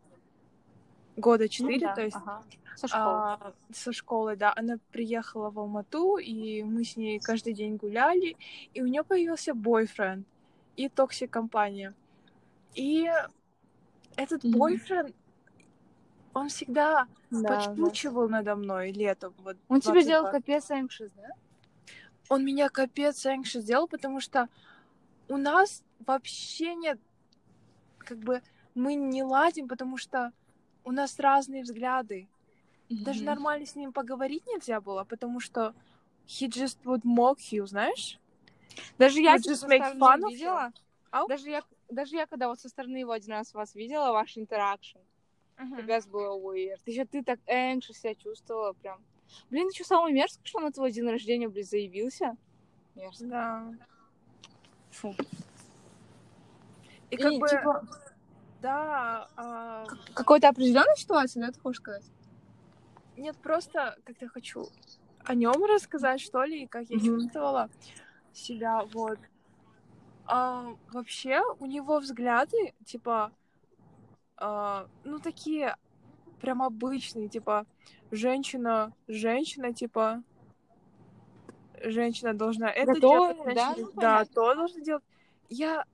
[1.15, 2.43] года Ну четыре, да, то есть ага.
[2.75, 3.21] Со школы.
[3.23, 8.35] а, со школы, да, она приехала в Алмату, и мы с ней каждый день гуляли,
[8.73, 10.27] и у нее появился бойфренд
[10.75, 11.95] и toxic компания.
[12.75, 13.09] И
[14.15, 14.59] этот Мгм.
[14.59, 15.15] бойфренд,
[16.33, 17.55] он всегда Да, да.
[17.75, 19.33] подшучивал надо мной летом.
[19.39, 20.05] Вот, Он тебе 22.
[20.05, 21.29] делал капец anxious, да?
[22.29, 24.49] Он меня капец anxious сделал, потому что
[25.29, 26.99] у нас вообще нет,
[27.99, 28.41] как бы,
[28.75, 30.31] мы не ладим, потому что
[30.83, 32.27] у нас разные взгляды.
[32.89, 33.25] Даже Мгм.
[33.25, 35.73] нормально с ним поговорить нельзя было, потому что
[36.27, 38.19] he just would mock you, знаешь?
[38.97, 40.71] Даже я just make fun of видела.
[41.11, 41.27] Ау?
[41.27, 44.99] Даже я, даже я, когда вот со стороны его один раз вас видела, ваш интеракшн,
[45.57, 46.79] Капец было weird.
[46.85, 49.03] Еще ты так anxious себя чувствовала прям.
[49.49, 52.37] Блин, еще самое мерзкое, что на твой день рождения, блин, заявился.
[52.95, 53.27] Мерзко.
[53.27, 53.73] Да.
[54.91, 55.15] Фу.
[57.09, 57.87] И как И, бы, типа,
[58.61, 62.05] да, а, какой-то определенной ситуации, да, ты хочешь сказать?
[63.17, 64.67] нет, просто как-то хочу
[65.25, 67.19] о нем рассказать, что ли, и как я Мгм.
[67.19, 67.69] чувствовала
[68.31, 69.19] себя, вот.
[70.27, 73.31] А, вообще, у него взгляды, типа,
[74.35, 75.75] а, ну, такие
[76.41, 77.65] прям обычные, типа,
[78.11, 80.23] женщина, женщина, типа,
[81.81, 84.33] женщина должна это Да то, делать, да, женщина- ну, да, понятно.
[84.33, 85.03] то должна делать.
[85.49, 85.85] Я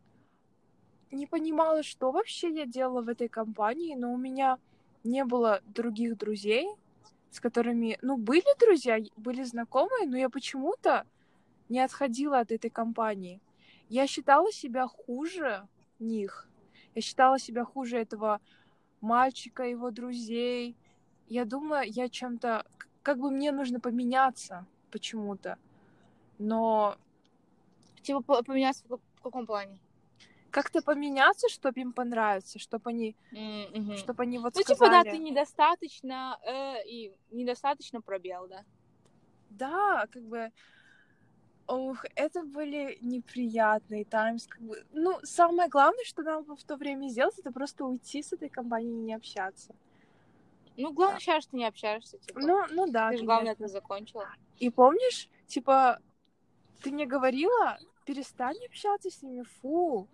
[1.12, 4.58] не понимала, что вообще я делала в этой компании, но у меня
[5.04, 6.68] не было других друзей,
[7.30, 11.06] с которыми, ну, были друзья, были знакомые, но я почему-то
[11.70, 13.40] не отходила от этой компании.
[13.90, 15.68] Я считала себя хуже
[16.00, 16.48] них.
[16.96, 18.40] Я считала себя хуже этого
[19.02, 20.76] мальчика, его друзей.
[21.28, 22.66] Я думала, я чем-то...
[23.02, 25.58] Как бы мне нужно поменяться почему-то.
[26.40, 26.98] Но
[28.02, 29.80] Типа по- поменяться в ка- в каком плане?
[30.52, 35.04] как-то поменяться, чтобы им понравиться, чтобы они, М, чтобы они вот Ну, типа, сказали...
[35.04, 38.64] да, ты недостаточно, э, и недостаточно пробел, да?
[39.50, 40.52] Да, как бы...
[41.68, 44.48] Ох, это были неприятные таймс.
[44.48, 44.84] Как бы...
[44.92, 48.92] Ну, самое главное, что нам в то время сделать, это просто уйти с этой компанией
[48.94, 49.74] и не общаться.
[50.76, 52.40] Ну, главное, сейчас ты не общаешься, типа.
[52.40, 53.12] Ну, ну да.
[53.12, 54.28] ты же, главное, это закончила.
[54.60, 56.00] И помнишь, типа,
[56.82, 60.08] ты мне говорила, перестань общаться с ними, фу.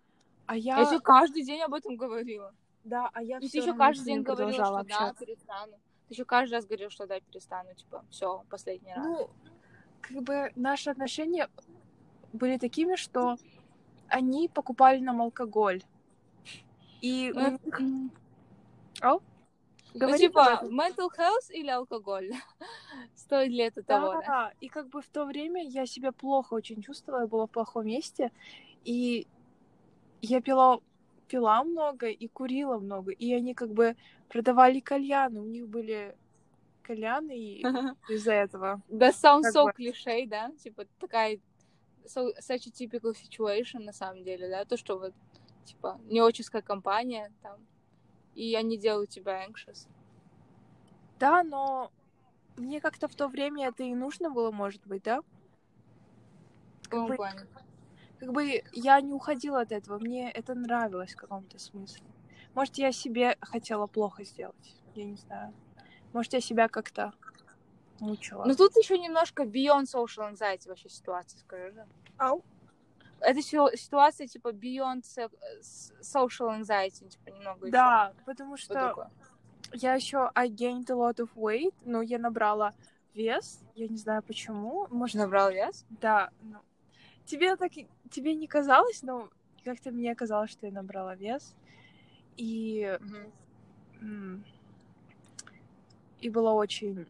[0.45, 0.79] А я...
[0.79, 2.53] Я тебе каждый день об этом говорила.
[2.83, 5.25] Да, а я И ты еще каждый день говорила, что продолжала да, общаться.
[5.25, 5.73] перестану.
[6.07, 9.05] Ты еще каждый раз говорил, что да, перестану, типа, все, последний раз.
[9.05, 9.29] Ну,
[10.01, 11.49] как бы наши отношения
[12.33, 13.37] были такими, что
[14.07, 15.83] они покупали нам алкоголь.
[17.01, 18.11] И у Ну, них-.
[19.01, 19.21] Ау?
[19.93, 22.31] Ну, Говори, типа, mental health или алкоголь?
[23.15, 24.21] Стоит ли это того, да?
[24.27, 27.51] Да, и как бы в то время я себя плохо очень чувствовала, я была в
[27.51, 28.31] плохом месте,
[28.85, 29.25] и
[30.21, 30.79] я пила,
[31.27, 33.95] пила много и курила много, и они как бы
[34.27, 36.15] продавали кальяны, у них были
[36.89, 37.61] кальяны, и
[38.09, 38.81] из-за этого.
[38.89, 40.51] That sounds Как so клише, да?
[40.63, 41.39] Типа, такая
[42.05, 44.65] so, such a typical situation, на самом деле, да?
[44.65, 45.13] То, что вот,
[45.65, 47.59] типа, неоческая компания там,
[48.33, 49.87] и они делают тебя anxious.
[51.19, 51.91] Да, но
[52.57, 55.21] мне как-то в то время это и нужно было, может быть, да?
[56.81, 57.17] В каком бы-?
[58.19, 62.03] Как бы я не уходила от этого, мне это нравилось в каком-то смысле.
[62.55, 65.53] Может, я себе хотела плохо сделать, я не знаю.
[66.13, 67.13] Может, я себя как-то
[67.99, 68.45] мучила.
[68.45, 71.85] Ну тут еще немножко beyond social anxiety вообще ситуация, скажи же.
[72.17, 72.43] Ау.
[73.21, 75.01] Это сё- ситуация типа beyond
[76.01, 77.69] social anxiety, типа немного.
[77.69, 79.11] Да, потому Вот что такое.
[79.73, 82.73] я еще I gained a lot of weight, но я набрала
[83.13, 84.87] вес, я не знаю почему.
[84.89, 85.85] Может, Набрал вес?
[85.89, 86.59] да, ну,
[87.25, 87.71] тебе так
[88.09, 89.29] тебе не казалось, но
[89.65, 91.53] как-то мне казалось, что я набрала вес.
[92.37, 92.97] И
[93.99, 94.45] Мгм.
[96.21, 97.07] И была очень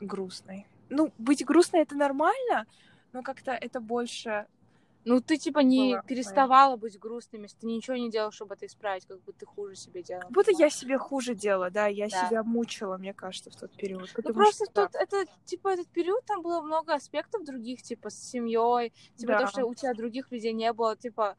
[0.00, 0.66] грустной.
[0.88, 2.66] Ну, быть грустной это нормально,
[3.12, 4.46] но как-то это больше
[5.04, 8.66] Ну, ты типа не Было переставала быть грустным, если ты ничего не делал, чтобы это
[8.66, 10.24] исправить, как будто ты хуже себе делала.
[10.24, 12.28] Как будто я себе хуже делала, да, я Да.
[12.28, 14.10] себя мучила, мне кажется, в тот период.
[14.24, 18.16] Ну, просто что, тут это, типа, этот период, там было много аспектов других, типа, с
[18.16, 19.38] семьей, типа, Да.
[19.38, 21.36] то, что у тебя других людей не было, типа,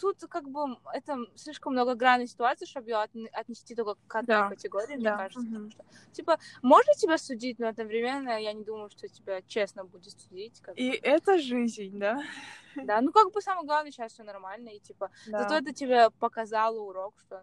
[0.00, 4.48] тут как бы это слишком многогранная ситуация, чтобы ее отне- отнести только к одной Да.
[4.48, 5.16] категории, мне Да.
[5.16, 5.40] кажется.
[5.40, 5.70] Мгм.
[5.70, 10.18] потому что, типа, можно тебя судить, но одновременно я не думаю, что тебя честно будет
[10.18, 10.60] судить.
[10.62, 10.80] как бы.
[10.80, 12.22] И это жизнь, да?
[12.76, 15.42] Да, ну как бы самое главное, сейчас все нормально, и типа, Да.
[15.42, 17.42] зато это тебе показало урок, что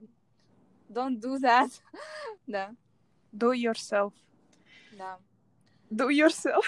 [0.89, 1.69] don't do that.
[2.47, 2.71] да,
[3.33, 4.13] Do yourself.
[4.93, 5.19] да.
[5.89, 6.65] Do yourself.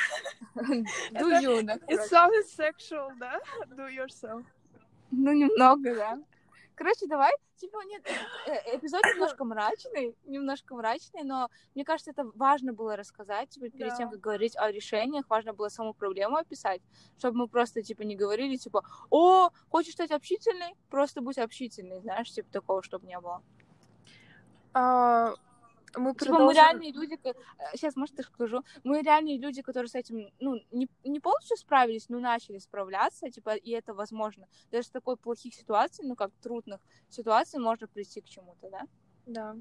[0.56, 3.40] Do you, да, It sounds sexual, да?
[3.68, 4.46] Do yourself.
[5.12, 6.20] Ну, немного, да.
[6.76, 12.24] Короче, давай, типа, нет, э, э, эпизод немножко мрачный, немножко мрачный, но мне кажется, это
[12.36, 13.96] важно было рассказать, типа, перед Да.
[13.98, 16.82] тем, как говорить о решениях, важно было саму проблему описать,
[17.18, 20.74] чтобы мы просто, типа, не говорили, типа, о, хочешь стать общительной?
[20.90, 23.42] Просто будь общительной, знаешь, типа, такого, чтобы не было.
[24.74, 25.34] А,
[25.98, 27.20] мы Типа, мы продолжим- реальные люди,
[27.74, 32.10] сейчас, может, я скажу, мы реальные люди, которые с этим, ну, не, не полностью справились,
[32.10, 34.48] но начали справляться, типа, и это возможно.
[34.72, 38.82] Даже с такой плохих ситуаций, ну, как трудных ситуаций, можно прийти к чему-то, да?
[39.26, 39.56] Да.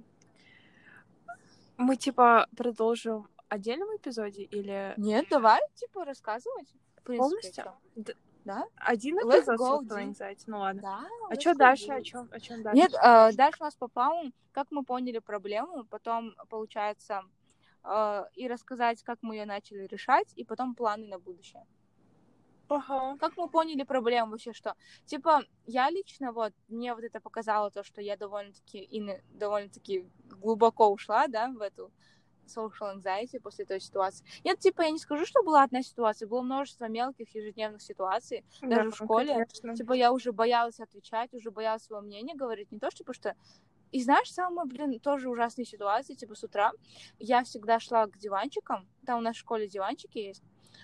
[1.76, 6.68] Мы, типа, продолжим отдельном эпизоде или Нет, давай, типа, рассказывать.
[7.04, 7.72] Полностью?
[8.48, 8.64] Да?
[8.76, 10.44] Один Let's эпизод go, anxiety?
[10.46, 10.80] Ну ладно.
[10.80, 11.08] Да.
[11.28, 11.92] А что дальше?
[11.92, 12.28] О чем?
[12.32, 12.80] О чем дальше?
[12.80, 17.24] Нет, э, дальше у нас по плану, как мы поняли проблему, потом, получается,
[17.84, 21.66] э, и рассказать, как мы ее начали решать, и потом планы на будущее.
[22.70, 23.18] Ага.
[23.18, 27.82] Как мы поняли проблему вообще, что, типа, я лично, вот, мне вот это показало то,
[27.84, 30.08] что я довольно-таки, и довольно-таки
[30.40, 31.92] глубоко ушла, да, в эту
[32.48, 34.24] social anxiety после той ситуации.
[34.44, 38.90] Нет, типа, я не скажу, что была одна ситуация, было множество мелких ежедневных ситуаций, даже
[38.90, 39.34] Да, в школе.
[39.34, 39.74] конечно.
[39.74, 43.34] Типа, я уже боялась отвечать, уже боялась свое мнение говорить, не то, что, типа, что...
[43.90, 46.72] И знаешь, самая, блин, тоже ужасная ситуация, типа, с утра
[47.18, 50.42] я всегда шла к диванчикам, там у нас в школе диванчики есть,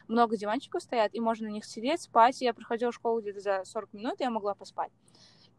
[0.08, 2.40] много диванчиков стоят, и можно на них сидеть, спать.
[2.42, 4.90] И я проходила школу где-то за 40 минут, и я могла поспать.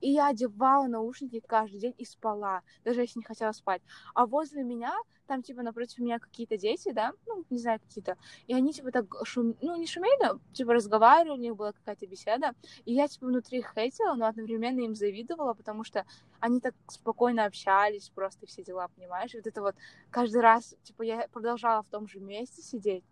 [0.05, 3.81] И я одевала наушники каждый день и спала, даже если не хотела спать.
[4.13, 8.15] А возле меня, там, типа, напротив меня какие-то дети, да, ну, не знаю, какие-то,
[8.45, 9.55] и они, типа, так шум...
[9.63, 12.53] ну, не шумели, а, типа, разговаривали, у них была какая-то беседа,
[12.85, 16.05] и я, типа, внутри хейтила, но одновременно им завидовала, потому что
[16.39, 19.33] они так спокойно общались, просто все дела, понимаешь?
[19.33, 19.75] И вот это вот
[20.11, 23.03] каждый раз, типа, я продолжала в том же месте сидеть,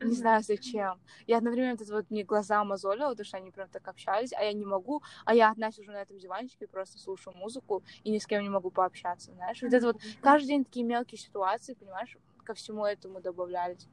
[0.00, 1.00] не знаю зачем.
[1.26, 4.52] И одновременно это вот мне глаза мозолило, потому что они прям так общались, а я
[4.52, 8.26] не могу, а я одна сижу на этом диванчике, просто слушаю музыку и ни с
[8.26, 9.62] кем не могу пообщаться, знаешь?
[9.62, 13.86] Вот это вот каждый день такие мелкие ситуации, понимаешь, ко всему этому добавлялись,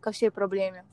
[0.00, 0.84] ко всей проблеме.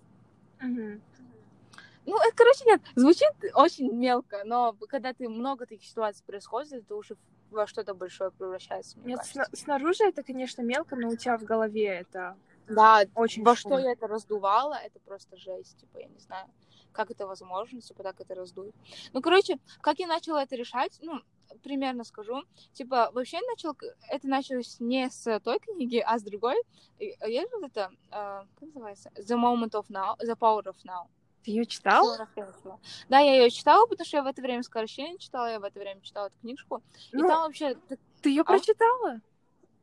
[2.08, 6.96] Ну, это, короче, нет, звучит очень мелко, но когда ты много таких ситуаций происходит, это
[6.96, 7.18] уже
[7.50, 9.34] во что-то большое превращается, мне Нет, кажется.
[9.34, 13.78] сна- снаружи это, конечно, мелко, но у тебя в голове это Да, очень во шумно.
[13.78, 16.48] что я это раздувала, это просто жесть, типа, я не знаю,
[16.92, 18.74] как это возможно, типа, так это раздуть.
[19.14, 21.20] Ну, короче, как я начала это решать, ну,
[21.62, 23.76] примерно скажу, типа, вообще начал,
[24.10, 26.56] это началось не с той книги, а с другой,
[27.00, 31.08] И- есть вот это, а, как называется, The Moment of Now, The Power of Now.
[31.44, 32.04] Ты ее читал?
[32.06, 32.80] Силы Рафаэльева.
[33.10, 35.80] Да, я ее читала, потому что я в это время «Скорощение» читала, я в это
[35.80, 37.76] время читала эту книжку, и Ну, там вообще,
[38.22, 38.46] ты ее а?
[38.46, 39.22] прочитала?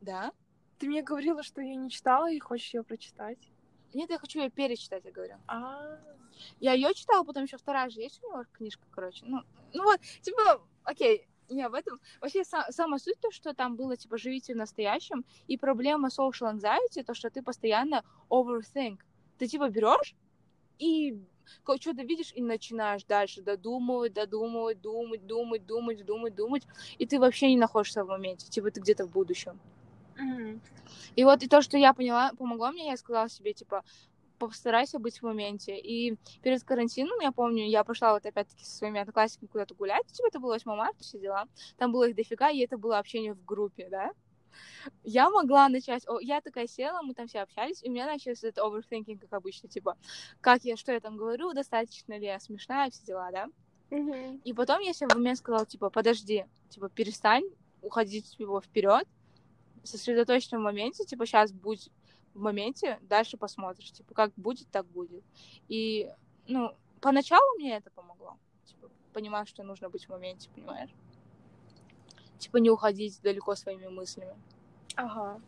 [0.00, 0.32] да,
[0.82, 3.38] Ты мне говорила, что ее не читала и хочешь ее прочитать.
[3.94, 5.36] нет, я хочу ее перечитать, я говорю.
[5.46, 5.96] А,
[6.58, 9.24] Я ее читала, потом еще вторая же есть у него книжка, короче.
[9.24, 9.42] Ну,
[9.72, 12.00] ну вот, типа, окей, не об этом.
[12.20, 16.52] Вообще, са- самая суть то, что там было, типа, живите в настоящем, и проблема social
[16.52, 18.98] anxiety, то, что ты постоянно overthink.
[19.38, 20.16] Ты, типа, берешь
[20.80, 21.16] и
[21.78, 26.66] что-то видишь и начинаешь дальше додумывать, додумывать, думать, думать, думать, думать, думать,
[26.98, 29.60] и ты вообще не находишься в моменте, типа ты где-то в будущем.
[31.16, 33.84] И вот и то, что я поняла, помогло мне, я сказала себе, типа,
[34.38, 35.78] постарайся быть в моменте.
[35.78, 40.26] И перед карантином, я помню, я пошла вот опять-таки со своими одноклассниками куда-то гулять, типа
[40.26, 41.44] это было 8 марта, все дела.
[41.76, 44.10] Там было их дофига, и это было общение в группе, да.
[45.04, 48.48] Я могла начать, о, я такая села, мы там все общались, и у меня начался
[48.48, 49.96] этот overthinking, как обычно, типа,
[50.40, 53.48] как я, что я там говорю, достаточно ли я смешная, все дела, да.
[53.90, 54.40] Мгм.
[54.44, 57.44] И потом я себе в момент сказала, типа, подожди, типа, перестань
[57.80, 59.06] уходить его вперед,
[59.84, 61.90] сосредоточься в моменте, типа, сейчас будь
[62.34, 65.22] в моменте, дальше посмотришь, типа, как будет, так будет.
[65.68, 66.10] И,
[66.46, 70.90] ну, поначалу мне это помогло, типа, понимаю, что нужно быть в моменте, понимаешь?
[72.38, 74.36] Типа, не уходить далеко своими мыслями.
[74.96, 75.40] Ага.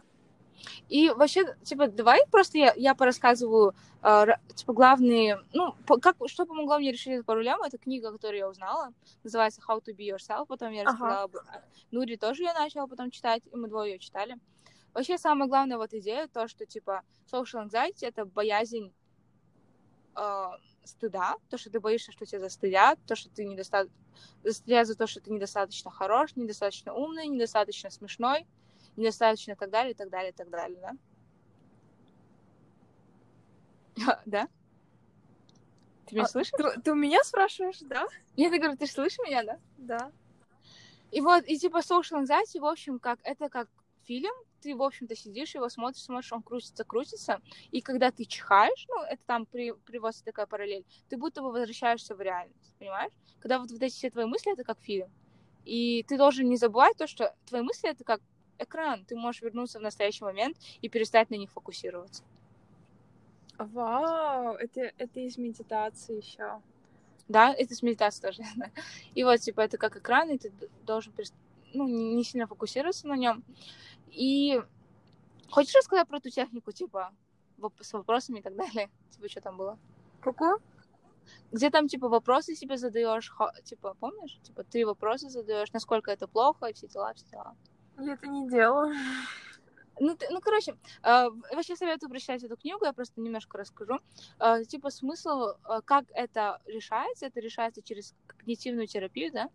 [0.89, 6.47] И вообще, типа, давай просто я, я порассказываю, э, типа, главные, ну, по- как, что
[6.47, 8.93] помогло мне решить эту проблему, это книга, которую я узнала,
[9.23, 10.93] называется How to be yourself, потом я Ага.
[10.93, 14.39] рассказала, бы- а, Нури тоже я начала потом читать, и мы двое ее читали.
[14.93, 18.93] Вообще, самая главная вот идея, то, что, типа, social anxiety— это боязнь
[20.17, 20.47] э,
[20.85, 23.97] стыда, то, что ты боишься, что тебя застыдят, то, что ты недостаточно...
[24.45, 28.47] Застыдят за то, что ты недостаточно хорош, недостаточно умный, недостаточно смешной,
[28.97, 30.97] недостаточно и так далее, и так далее, и так далее, да?
[34.27, 34.49] Да?
[36.07, 36.53] Ты меня А, слышишь?
[36.57, 38.07] Ты, ты у меня спрашиваешь, да?
[38.37, 39.59] Нет, я говорю, ты слышишь меня, да?
[39.79, 40.13] Да.
[41.11, 43.69] И вот, и типа social anxiety, в общем, как это как
[44.05, 47.41] фильм, ты, в общем-то, сидишь, его смотришь, смотришь, он крутится, крутится,
[47.71, 52.15] и когда ты чихаешь, ну, это там при, приводится такая параллель, ты будто бы возвращаешься
[52.15, 53.13] в реальность, понимаешь?
[53.41, 55.11] Когда вот, вот эти все твои мысли, это как фильм.
[55.65, 58.21] И ты должен не забывать то, что твои мысли это как
[58.65, 62.23] экран, ты можешь вернуться в настоящий момент и перестать на них фокусироваться.
[63.59, 66.61] Вау, это, это из медитации еще.
[67.29, 68.43] Да, это с медитацией тоже.
[69.15, 70.53] И вот, типа, это как экран, и ты
[70.85, 71.13] должен
[71.73, 73.43] ну, не сильно фокусироваться на нем.
[74.11, 74.61] И
[75.51, 77.13] хочешь рассказать про ту технику, типа,
[77.81, 78.91] с вопросами и так далее?
[79.11, 79.79] Типа, что там было?
[80.21, 80.61] Какую?
[81.53, 83.33] Где там, типа, вопросы себе задаешь,
[83.65, 84.39] типа, помнишь?
[84.43, 87.57] Типа, три вопроса задаешь, насколько это плохо, и все дела, все дела.
[87.99, 88.93] Я это не делала.
[90.01, 90.73] Ну, ты- ну, короче,
[91.05, 94.01] э, вообще советую прочитать эту книгу, я просто немножко расскажу.
[94.41, 99.49] Э, типа, смысл, э, как это решается, это решается через когнитивную терапию, да?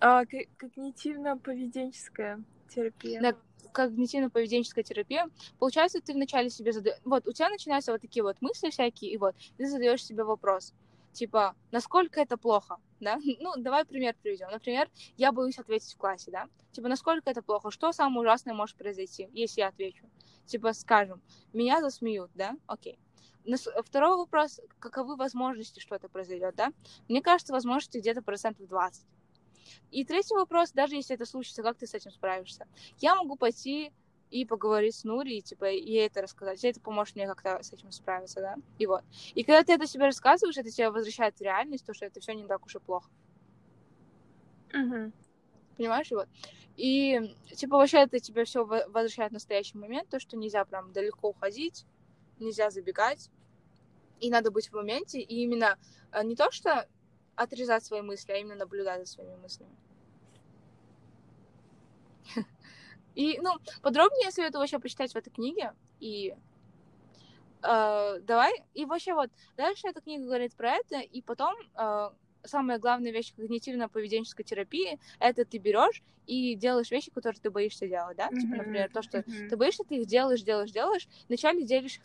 [0.00, 3.20] А, ко- когнитивно-поведенческая терапия.
[3.20, 3.36] Да,
[3.72, 5.28] когнитивно-поведенческая терапия.
[5.58, 6.98] Получается, ты вначале себе задаешь...
[7.04, 10.72] Вот, у тебя начинаются вот такие вот мысли всякие, и вот, ты задаешь себе вопрос.
[11.14, 13.18] Типа, насколько это плохо, да?
[13.40, 14.50] Ну, давай пример приведем.
[14.50, 16.48] Например, я боюсь ответить в классе, да?
[16.72, 17.70] Типа, насколько это плохо?
[17.70, 20.10] Что самое ужасное может произойти, если я отвечу?
[20.44, 22.56] Типа, скажем, меня засмеют, да?
[22.66, 22.98] Окей.
[23.84, 26.72] Второй вопрос, каковы возможности, что это произойдет, да?
[27.08, 29.06] Мне кажется, возможности где-то процентов 20.
[29.92, 32.66] И третий вопрос, даже если это случится, как ты с этим справишься?
[32.98, 33.92] Я могу пойти
[34.30, 36.62] и поговорить с Нури, и, типа, ей это рассказать.
[36.64, 38.56] И это поможет мне как-то с этим справиться, да?
[38.78, 39.02] И вот.
[39.34, 42.32] И когда ты это себе рассказываешь, это тебя возвращает в реальность, то, что это все
[42.32, 43.08] не так уж и плохо.
[44.72, 45.12] Мгм.
[45.76, 46.10] Понимаешь?
[46.10, 46.28] И вот.
[46.76, 51.28] И, типа, вообще это тебя все возвращает в настоящий момент, то, что нельзя прям далеко
[51.28, 51.86] уходить,
[52.40, 53.30] нельзя забегать,
[54.20, 55.78] и надо быть в моменте, и именно
[56.12, 56.88] э, не то, что
[57.36, 59.76] отрезать свои мысли, а именно наблюдать за своими мыслями.
[63.14, 63.50] И, ну,
[63.82, 65.74] подробнее я советую вообще почитать в этой книге.
[66.00, 66.34] И
[67.62, 72.10] э, давай, и вообще вот, дальше эта книга говорит про это, и потом э,
[72.44, 78.16] самая главная вещь когнитивно-поведенческой терапии это ты берешь и делаешь вещи, которые ты боишься делать,
[78.16, 78.28] да?
[78.30, 79.48] Типа, Мгм, например, то, что мгм.
[79.50, 81.06] ты боишься, ты их делаешь, делаешь, делаешь.
[81.28, 82.00] Вначале делишь,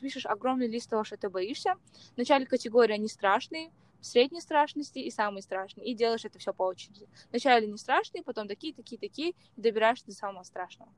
[0.00, 1.74] пишешь огромный лист того, что ты боишься.
[2.14, 5.86] Вначале категория они страшные, средней страшности и самые страшные.
[5.86, 7.08] И делаешь это все по очереди.
[7.30, 10.92] Вначале не страшные, потом такие, такие, такие, и добираешься до самого страшного.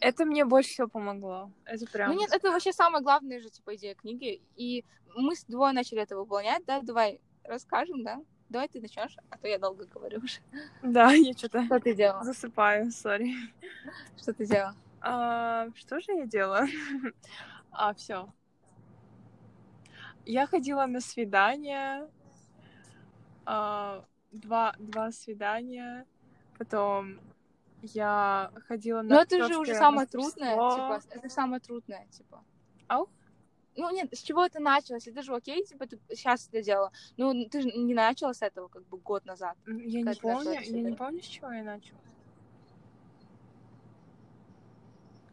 [0.00, 1.50] Это мне больше всего помогло.
[1.64, 2.12] Это прям...
[2.12, 4.42] Ну нет, это вообще самая главная же, типа, идея книги.
[4.56, 4.84] И
[5.14, 6.80] мы с двое начали это выполнять, да?
[6.82, 8.20] Давай расскажем, да?
[8.48, 10.40] Давай ты начнешь, а то я долго говорю уже.
[10.82, 12.24] Да, я что-то Что ты делала?
[12.24, 13.32] засыпаю, сори.
[14.16, 14.76] Что ты делала?
[15.00, 16.66] А, что же я делала?
[17.78, 18.32] А, все.
[20.24, 22.08] Я ходила на свидания.
[23.46, 26.04] А, два, два свидания.
[26.58, 27.20] Потом
[27.82, 32.44] я ходила на Ну это же уже самое трудное, типа, это самое трудное, типа.
[32.88, 33.08] Ау?
[33.76, 35.06] Ну нет, с чего это началось?
[35.06, 36.92] Это же окей, типа, ты сейчас это делала.
[37.18, 39.56] Ну, ты же не начала с этого, как бы, год назад.
[39.66, 42.00] Я не помню, я не помню, с чего я начала.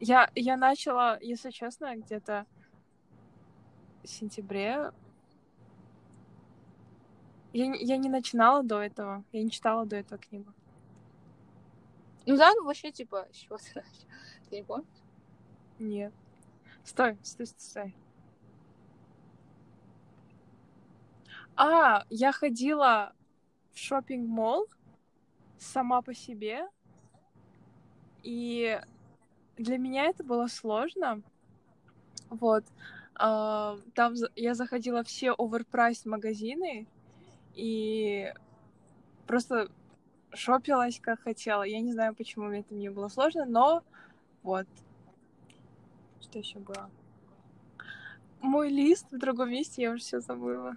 [0.01, 2.45] Я, я начала, если честно, где-то
[4.03, 4.91] в сентябре
[7.53, 9.23] Я, не- я не начинала до этого.
[9.31, 10.51] Я не читала до этого книгу.
[12.25, 14.07] Ну да, ну вообще, типа, с чего ты начал?
[14.49, 14.87] Ты не помнишь?
[15.79, 16.13] Нет.
[16.83, 17.95] Стой, стой, стой, стой.
[21.55, 23.13] А, я ходила
[23.73, 24.67] в шопинг-молл
[25.59, 26.67] сама по себе.
[28.23, 28.79] И
[29.57, 31.21] для меня это было сложно.
[32.29, 32.63] Вот.
[33.15, 36.87] А, Там я заходила в все оверпрайс магазины
[37.53, 38.33] и
[39.27, 39.69] просто
[40.33, 41.63] шопилась как хотела.
[41.63, 43.83] Я не знаю, почему мне это мне было сложно, но
[44.41, 44.67] вот.
[46.21, 46.89] Что еще было?
[48.41, 50.75] Мой лист в другом месте, я уже все забыла.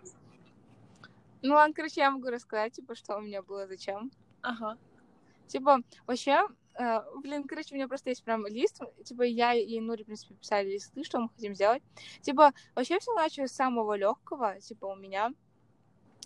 [1.43, 4.11] Ну ладно, короче, я могу рассказать, типа, что у меня было, зачем.
[4.43, 4.79] Ага.
[5.47, 6.43] Типа, вообще,
[6.79, 8.81] э, блин, короче, у меня просто есть прям лист.
[9.05, 11.83] Типа, я и Нури, в принципе, писали листы, что мы хотим сделать.
[12.21, 15.33] Типа, вообще все началось с самого легкого, типа, у меня.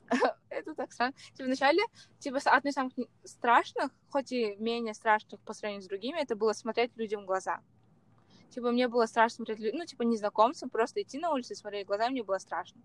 [0.50, 1.14] Это так странно.
[1.34, 1.82] Типа, вначале,
[2.18, 2.92] типа, одной из самых
[3.24, 7.60] страшных, хоть и менее страшных по сравнению с другими, это было смотреть людям в глаза.
[8.50, 11.88] Типа, мне было страшно смотреть, ну, типа, незнакомцам, просто идти на улице и смотреть в
[11.88, 12.80] глаза, мне было страшно.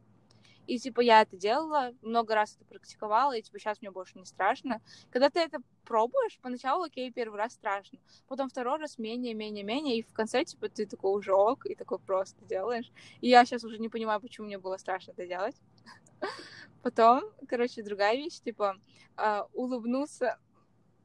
[0.68, 4.26] И, типа, я это делала, много раз это практиковала, и, типа, сейчас мне больше не
[4.26, 4.82] страшно.
[5.12, 10.00] Когда ты это пробуешь, поначалу, окей, первый раз страшно, потом второй раз менее, менее, менее,
[10.00, 12.92] и в конце, типа, ты такой уже ок, и такой просто делаешь.
[13.22, 15.56] И я сейчас уже не понимаю, почему мне было страшно это делать.
[16.82, 18.78] Потом, короче, другая вещь, типа,
[19.16, 20.40] а, улыбнуться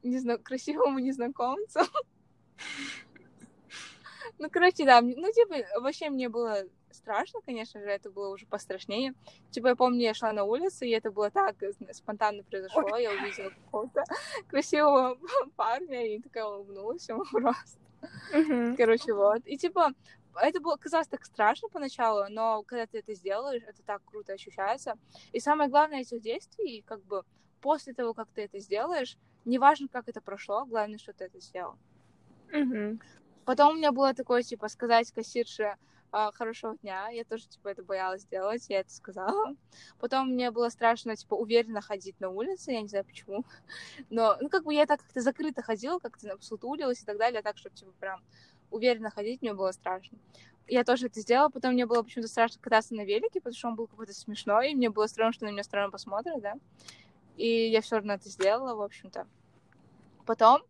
[0.03, 1.81] незна- красивому незнакомцу.
[4.37, 9.13] Ну, короче, да, ну, типа, вообще мне было страшно, конечно же, это было уже пострашнее.
[9.51, 13.11] Типа, я помню, я шла на улице, и это было так э, спонтанно произошло, я
[13.11, 14.03] увидела какого-то
[14.49, 15.17] красивого
[15.55, 17.79] парня, и такая улыбнулась ему просто.
[18.33, 18.75] Мгм.
[18.77, 19.41] Короче, вот.
[19.45, 19.91] И типа,
[20.35, 24.97] это было казалось так страшно поначалу, но когда ты это сделаешь, это так круто ощущается.
[25.33, 27.23] И самое главное этих действий, как бы
[27.61, 31.75] после того, как ты это сделаешь, неважно, как это прошло, главное, что ты это сделал.
[32.51, 32.99] Мгм.
[33.45, 35.75] Потом у меня было такое, типа, сказать кассирше
[36.11, 37.09] хорошего дня.
[37.09, 39.55] Я тоже, типа, это боялась делать, я это сказала.
[39.99, 43.45] Потом мне было страшно, типа, уверенно ходить на улице, я не знаю почему.
[44.09, 47.57] Но, ну, как бы я так как-то закрыто ходила, как-то сутулилась и так далее, так,
[47.57, 48.21] чтобы, типа, прям
[48.69, 50.17] уверенно ходить, мне было страшно.
[50.67, 53.75] Я тоже это сделала, потом мне было почему-то страшно кататься на велике, потому что он
[53.75, 56.53] был какой-то смешной, и мне было странно, что на меня странно посмотрят, да.
[57.35, 59.27] И я все равно это сделала, в общем-то.
[60.25, 60.61] Потом,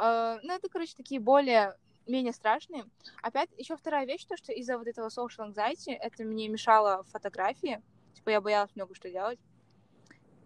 [0.00, 1.76] э, ну, это, короче, такие более
[2.06, 2.84] менее страшные.
[3.22, 7.82] Опять еще вторая вещь, то, что из-за вот этого social anxiety это мне мешало фотографии.
[8.14, 9.38] Типа я боялась много что делать.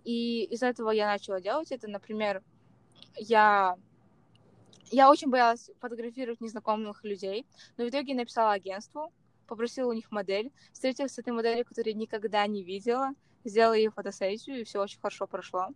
[0.05, 1.89] И из-за этого я начала делать это.
[1.89, 2.43] Например,
[3.17, 3.77] я...
[4.91, 7.47] Я очень боялась фотографировать незнакомых людей,
[7.77, 9.13] но в итоге написала агентству,
[9.47, 13.11] попросила у них модель, встретилась с этой моделью, которую я никогда не видела,
[13.45, 15.69] сделала ей фотосессию, и все очень хорошо прошло.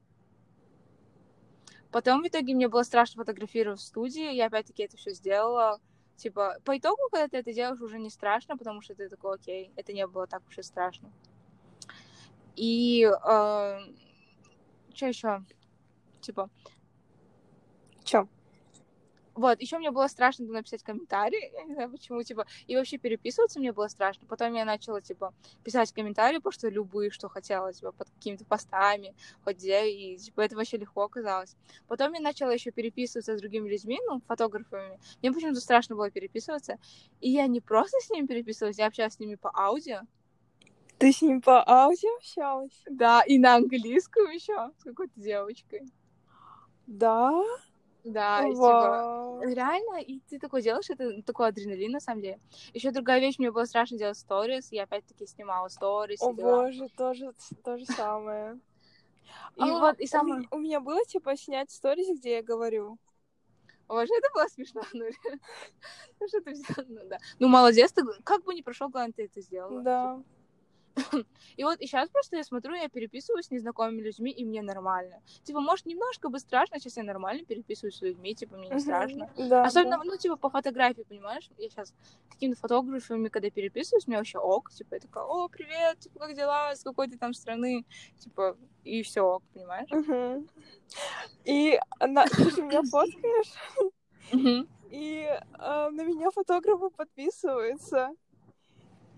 [1.92, 5.78] Потом в итоге мне было страшно фотографировать в студии, я опять-таки это все сделала.
[6.16, 9.70] Типа, по итогу, когда ты это делаешь, уже не страшно, потому что ты такой, окей,
[9.76, 11.12] это не было так уж и страшно.
[12.56, 13.78] И э,
[14.94, 15.44] что еще?
[16.20, 16.48] Типа,
[18.04, 18.26] Чё?
[19.34, 23.58] Вот, еще мне было страшно написать комментарий, я не знаю почему, типа, и вообще переписываться
[23.58, 24.26] мне было страшно.
[24.26, 25.32] Потом я начала, типа,
[25.64, 29.14] писать комментарии, просто любые, что хотела, типа, под какими-то постами,
[29.44, 31.56] хоть где, и, типа, это вообще легко оказалось.
[31.88, 34.98] Потом я начала еще переписываться с другими людьми, ну, фотографами.
[35.22, 36.78] Мне почему-то страшно было переписываться,
[37.20, 40.00] и я не просто с ними переписывалась, я общалась с ними по аудио,
[40.98, 42.82] Ты с ним по аудио общалась?
[42.86, 45.82] да, и на английском еще с какой-то девочкой.
[46.86, 47.42] Да?
[48.04, 49.40] Да, и, типа.
[49.44, 52.40] Реально, и ты такое делаешь, это такой адреналин, на самом деле.
[52.74, 56.20] Еще другая вещь, мне было страшно делать сторис, я опять-таки снимала сторис.
[56.22, 57.32] О боже, тоже
[57.64, 58.58] то же самое.
[59.56, 60.38] И А, вот, и у самое...
[60.40, 62.98] меня- У меня было, типа, снять сторис, где я говорю.
[63.88, 65.06] Боже, это было смешно, ну.
[66.20, 67.18] Ну, что ты взяла, ну, да.
[67.38, 69.80] Ну, молодец, ты, как бы не прошел, главное, ты это сделала.
[69.82, 70.22] Да.
[71.56, 75.20] И вот, и сейчас просто я смотрю, я переписываюсь с незнакомыми людьми, и мне нормально.
[75.44, 79.30] Типа, может, немножко бы страшно, сейчас я нормально переписываюсь с людьми, типа, мне не страшно.
[79.36, 79.64] Да.
[79.64, 80.04] Особенно, да.
[80.04, 81.50] ну, типа, по фотографии, понимаешь?
[81.58, 81.94] Я сейчас
[82.30, 84.70] какими-то фотографами, когда переписываюсь, мне вообще ок.
[84.70, 87.84] Типа, я такая, о, привет, типа, как дела, с какой ты там страны?
[88.18, 89.90] Типа, и все ок, понимаешь?
[89.90, 90.48] Мгм.
[91.44, 93.52] И она, ты меня фоткаешь,
[94.90, 98.10] и а, на меня фотографы подписываются.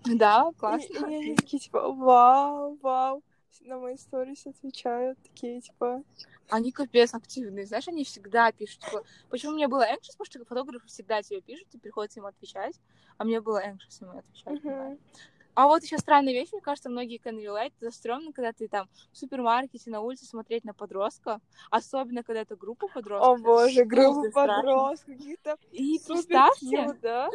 [0.05, 1.07] Да, И, классно.
[1.07, 3.23] и они такие, типа, вау, вау.
[3.61, 6.03] На мои сторис отвечают, такие, типа,
[6.49, 8.81] Они капец активные, знаешь, они всегда пишут.
[8.81, 12.79] Типа, почему мне было anxious, потому что фотографы всегда тебе пишут, и приходится им отвечать,
[13.17, 14.63] а мне было anxious им отвечать.
[14.63, 14.99] мгм.
[15.55, 17.71] А вот еще странная вещь, мне кажется, многие can relate.
[17.79, 21.39] Это стрёмно, когда ты там в супермаркете на улице смотреть на подростка,
[21.71, 23.39] особенно когда это группа подростков.
[23.39, 27.29] О боже, группа подростков, каких-то И представьте, да?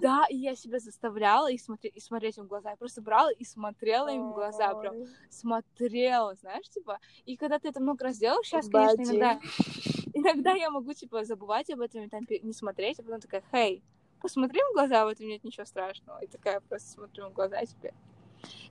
[0.00, 2.70] да, и я себя заставляла их смотреть, и смотреть им в глаза.
[2.70, 4.94] Я просто брала и смотрела им в глаза, прям
[5.28, 6.98] смотрела, знаешь, типа.
[7.26, 9.40] И когда ты это много раз делаешь, сейчас, конечно, иногда,
[10.14, 13.82] иногда я могу, типа, забывать об этом и там не смотреть, а потом такая, хей,
[14.20, 16.18] посмотри в глаза, в этом нет ничего страшного.
[16.20, 17.92] И такая просто смотрю в глаза тебе.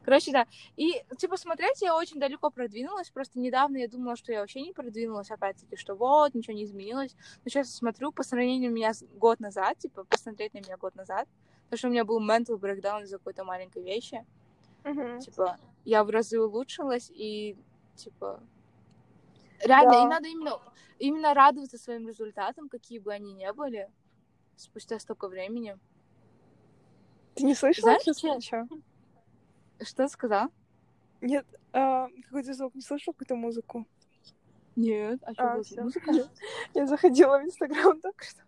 [0.04, 0.48] Короче, да.
[0.78, 3.10] И, типа, смотреть я очень далеко продвинулась.
[3.10, 7.16] Просто недавно я думала, что я вообще не продвинулась, опять-таки, что вот, ничего не изменилось.
[7.44, 11.28] Но сейчас смотрю по сравнению меня с год назад, типа, посмотреть на меня год назад,
[11.66, 14.26] потому что у меня был mental breakdown из-за какой-то маленькой вещи.
[14.86, 15.20] Мгм.
[15.20, 17.58] Типа, я в разы улучшилась, и,
[17.96, 18.42] типа,
[19.60, 20.02] реально, Да.
[20.04, 20.62] и надо именно,
[21.00, 23.90] именно радоваться своим результатам, какие бы они ни были,
[24.58, 25.78] спустя столько времени.
[27.36, 28.68] Ты не слышала Знаешь, сейчас я- ничего?
[29.82, 30.50] Что ты сказал?
[31.22, 33.86] Нет, а, какой-то звук, не слышал какую-то музыку?
[34.76, 35.84] Нет, а что А, было?
[35.84, 36.12] Музыка?
[36.74, 38.42] Я заходила в Инстаграм только что.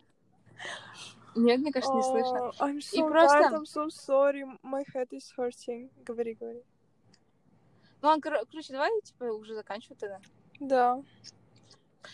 [1.35, 2.51] Нет, мне кажется, не слышно.
[2.59, 5.89] А, I'm so просто- bad, I'm so sorry, my head is hurting.
[6.03, 6.63] Говори, говори.
[8.01, 10.19] Ну, кор- короче, давай, типа, уже заканчивать тогда.
[10.59, 11.03] Да.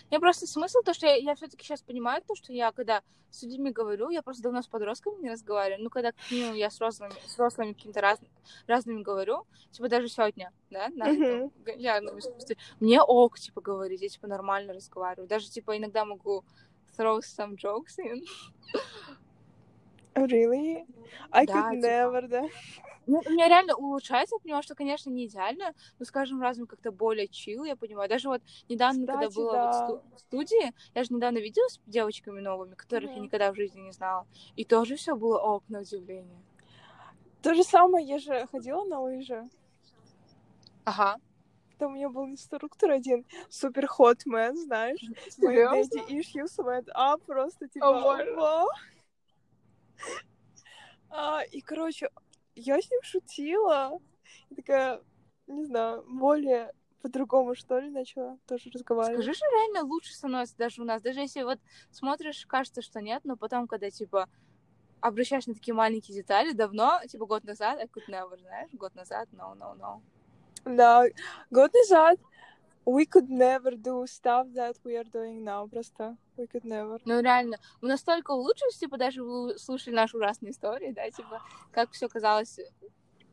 [0.09, 3.43] Я просто смысл, то, что я, я все-таки сейчас понимаю, то, что я, когда с
[3.43, 7.13] людьми говорю, я просто давно с подростками не разговариваю, ну, когда, минимум, я с взрослыми,
[7.25, 8.19] с взрослыми какими-то раз,
[8.67, 14.09] разными говорю, типа, даже сегодня, да, на этом гончарном искусстве, мне ок, типа, говорить, я,
[14.09, 16.43] типа, нормально разговариваю, даже, типа, иногда могу
[16.97, 18.23] throw some jokes in.
[20.15, 20.85] Really?
[21.31, 21.87] I Да, could типа.
[21.87, 22.43] never, да?
[23.07, 26.91] Ну, у меня реально улучшается, я понимаю, что, конечно, не идеально, но, скажем, разум как-то
[26.91, 28.09] более чил, я понимаю.
[28.09, 29.87] Даже вот недавно, когда Кстати, была да.
[29.87, 33.25] вот в студии, я же недавно виделась с девочками новыми, которых я Мгм.
[33.25, 34.25] никогда в жизни не знала.
[34.55, 36.41] И тоже все было ок, на удивление.
[37.43, 39.43] То же самое, я же ходила на лыжи.
[40.85, 41.17] Ага.
[41.77, 44.99] Там у меня был инструктор один, супер hot man, знаешь.
[45.29, 45.99] Серьезно?
[45.99, 48.67] daddy issues went up, просто типа, вау.
[51.09, 52.09] А, и, короче,
[52.55, 53.99] я с ним шутила.
[54.49, 55.01] И такая,
[55.47, 59.23] не знаю, более по-другому, что ли, начала тоже разговаривать.
[59.23, 61.01] Скажи, что реально лучше становится даже у нас.
[61.01, 61.59] Даже если вот
[61.91, 64.27] смотришь, кажется, что нет, но потом, когда, типа,
[65.01, 69.29] обращаешь на такие маленькие детали, давно, типа, год назад, I could never, знаешь, год назад,
[69.33, 70.01] no, no, no.
[70.65, 71.05] Да,
[71.51, 72.19] год назад
[72.85, 75.67] we could never do stuff that we are doing now.
[75.67, 76.99] Просто we could never.
[77.05, 81.91] Ну, реально, мы настолько улучшились, типа, даже вы слушали наши ужасные истории, да, типа, как
[81.91, 82.59] все казалось,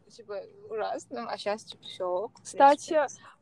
[0.08, 0.40] типа,
[0.70, 2.30] ужасным, а сейчас, типа, все.
[2.42, 2.98] Кстати,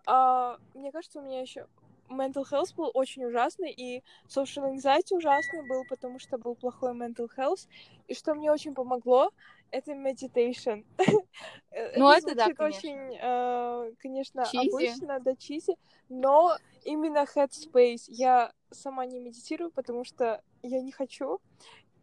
[0.06, 1.66] а, мне кажется, у меня еще
[2.08, 7.28] mental health был очень ужасный, и social anxiety ужасный был, потому что был плохой mental
[7.36, 7.68] health.
[8.08, 9.30] И что мне очень помогло,
[9.70, 10.84] это meditation.
[11.72, 12.90] Э, Ну, это да, звучит конечно.
[12.90, 14.68] очень, э, конечно, Чизи.
[14.68, 15.76] обычно, да, чизи,
[16.08, 18.04] но именно headspace.
[18.08, 21.38] Я сама не медитирую, потому что я не хочу.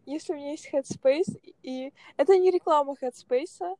[0.06, 3.76] Если у меня есть headspace, и это не реклама headspace,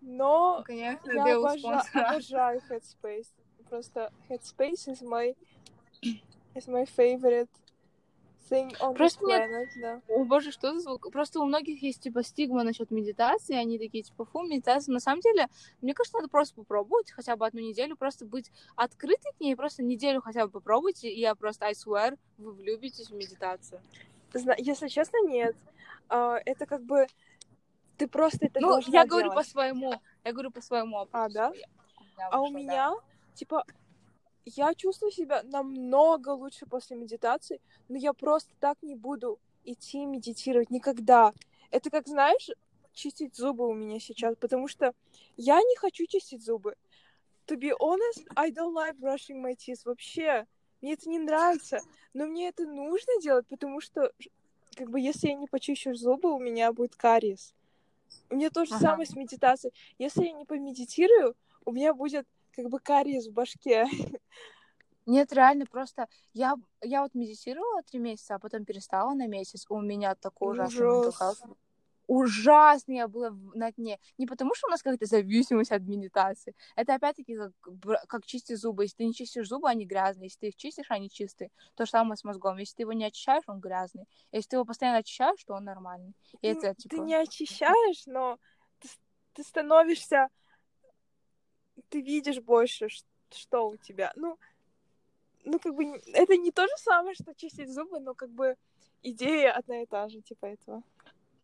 [0.00, 3.26] но конечно, я обожа- обожаю Headspace.
[3.68, 5.34] Просто Headspace is my
[6.54, 7.50] is my favorite
[8.94, 10.00] Просто нет- да.
[10.08, 11.10] О боже, что за звук?
[11.12, 14.92] Просто у многих есть, типа, стигма насчет медитации, они такие, типа, фу, медитация.
[14.92, 15.46] На самом деле,
[15.80, 19.82] мне кажется, надо просто попробовать хотя бы одну неделю, просто быть открытой к ней, просто
[19.82, 23.80] неделю хотя бы попробуйте, и я просто, I swear, вы влюбитесь в медитацию.
[24.58, 25.56] Если честно, нет.
[26.08, 27.06] А, это как бы
[27.96, 29.94] ты просто это ну, я говорю по своему,
[30.24, 31.18] я говорю по своему опыту.
[31.18, 31.52] А, да?
[31.54, 32.60] я- А у вышло, да.
[32.60, 32.94] меня,
[33.34, 33.64] типа,
[34.44, 40.70] я чувствую себя намного лучше после медитации, но я просто так не буду идти медитировать
[40.70, 41.32] никогда.
[41.70, 42.48] Это как, знаешь,
[42.92, 44.94] чистить зубы у меня сейчас, потому что
[45.36, 46.74] я не хочу чистить зубы.
[47.46, 50.46] To be honest, I don't like brushing my teeth вообще.
[50.80, 51.80] Мне это не нравится,
[52.14, 54.12] но мне это нужно делать, потому что,
[54.76, 57.54] как бы, если я не почищу зубы, у меня будет кариес.
[58.30, 58.82] У меня то же Ага.
[58.82, 59.74] самое с медитацией.
[59.98, 61.34] Если я не помедитирую,
[61.64, 63.86] у меня будет как бы кариес в башке.
[65.06, 69.64] Нет, реально, просто я, я вот медитировала три месяца, а потом перестала на месяц.
[69.68, 71.42] У меня такой ужасный Ужас.
[72.06, 74.00] Ужасно я была на дне.
[74.18, 76.56] Не потому, что у нас какая-то зависимость от медитации.
[76.74, 77.52] Это опять-таки как,
[78.08, 78.82] как чистить зубы.
[78.82, 80.26] Если ты не чистишь зубы, они грязные.
[80.26, 81.52] Если ты их чистишь, они чистые.
[81.76, 82.56] То же самое с мозгом.
[82.58, 84.08] Если ты его не очищаешь, он грязный.
[84.32, 86.16] Если ты его постоянно очищаешь, то он нормальный.
[86.42, 87.02] И Ты, это, ты типа...
[87.02, 88.38] не очищаешь, но
[88.80, 88.88] ты,
[89.34, 90.30] ты становишься...
[91.88, 92.88] Ты видишь больше,
[93.30, 94.12] что у тебя.
[94.16, 94.38] Ну,
[95.44, 98.56] ну, как бы, это не то же самое, что чистить зубы, но как бы
[99.02, 100.82] идея одна и та же, типа этого.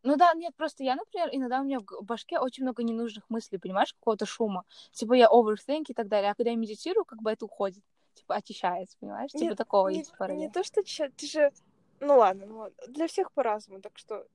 [0.02, 3.58] Ну да, нет, просто я, например, иногда у меня в башке очень много ненужных мыслей,
[3.58, 4.64] понимаешь, какого-то шума.
[4.92, 6.30] Типа я overthink и так далее.
[6.30, 7.82] А когда я медитирую, как бы это уходит.
[8.14, 9.32] Типа очищается, понимаешь?
[9.32, 10.50] Типа Нет, такого не, есть не параллель.
[10.52, 11.52] то, что ты же...
[11.98, 12.76] Ну ладно, ну ладно.
[12.86, 14.26] Для всех по-разному, так что...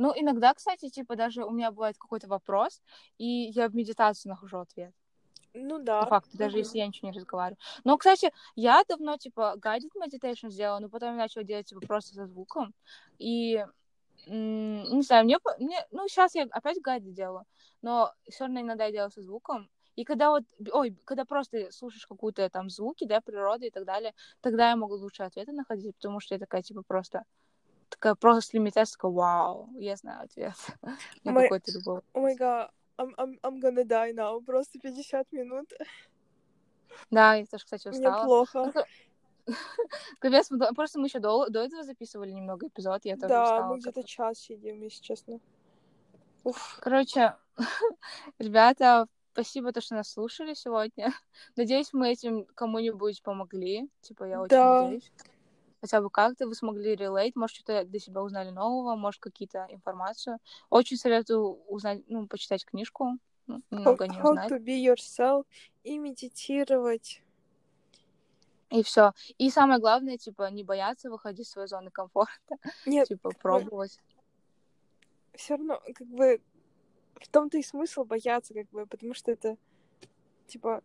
[0.00, 2.80] Ну, иногда, кстати, типа даже у меня бывает какой-то вопрос,
[3.18, 4.94] и я в медитации нахожу ответ.
[5.52, 6.06] Ну По да.
[6.06, 6.64] факту, даже мгм.
[6.64, 7.58] если я ничего не разговариваю.
[7.84, 12.14] Но, кстати, я давно, типа, guided meditation сделала, но потом я начала делать, типа, просто
[12.14, 12.72] со звуком.
[13.18, 13.62] И,
[14.26, 17.44] не знаю, мне, по- мне ну, сейчас я опять guided делаю,
[17.82, 19.68] но все равно иногда я делаю со звуком.
[19.96, 24.14] И когда вот, ой, когда просто слушаешь какую-то там звуки, да, природы и так далее,
[24.40, 27.24] тогда я могу лучше ответы находить, потому что я такая, типа, просто
[27.90, 30.54] такая просто с лимитацией, такая, вау, я знаю ответ
[31.24, 32.00] на Мы- какой-то любой.
[32.14, 34.42] О май гад, I'm, I'm, I'm gonna die now.
[34.44, 35.70] Просто 50 минут.
[37.10, 38.24] Да, я тоже, кстати, Мне устала.
[38.24, 38.72] плохо.
[40.20, 43.42] Капец, мы до- просто мы еще до, до этого записывали немного эпизод, я тоже Да,
[43.44, 43.66] устала.
[43.72, 45.40] мы где-то час сидим, если честно.
[46.44, 46.78] Уф.
[46.80, 47.34] Короче,
[48.38, 51.12] ребята, спасибо, то, что нас слушали сегодня.
[51.56, 53.88] Надеюсь, мы этим кому-нибудь помогли.
[54.02, 54.82] Типа, я очень Да.
[54.82, 55.12] надеюсь.
[55.80, 60.38] Хотя бы как-то вы смогли релейт, может, что-то для себя узнали нового, может, какие-то информацию.
[60.68, 63.18] Очень советую узнать, ну, почитать книжку.
[63.46, 64.50] Ну, How, немного не how узнать.
[64.52, 65.44] to be yourself
[65.82, 67.22] и медитировать.
[68.70, 69.12] И все.
[69.38, 72.56] И самое главное, типа, не бояться выходить из своей зоны комфорта.
[72.86, 73.98] Нет, Типа, пробовать.
[75.34, 76.40] все равно, как бы,
[77.16, 79.56] в том-то и смысл бояться, как бы, потому что это,
[80.46, 80.82] типа,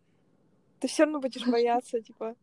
[0.80, 2.34] ты все равно будешь бояться, типа,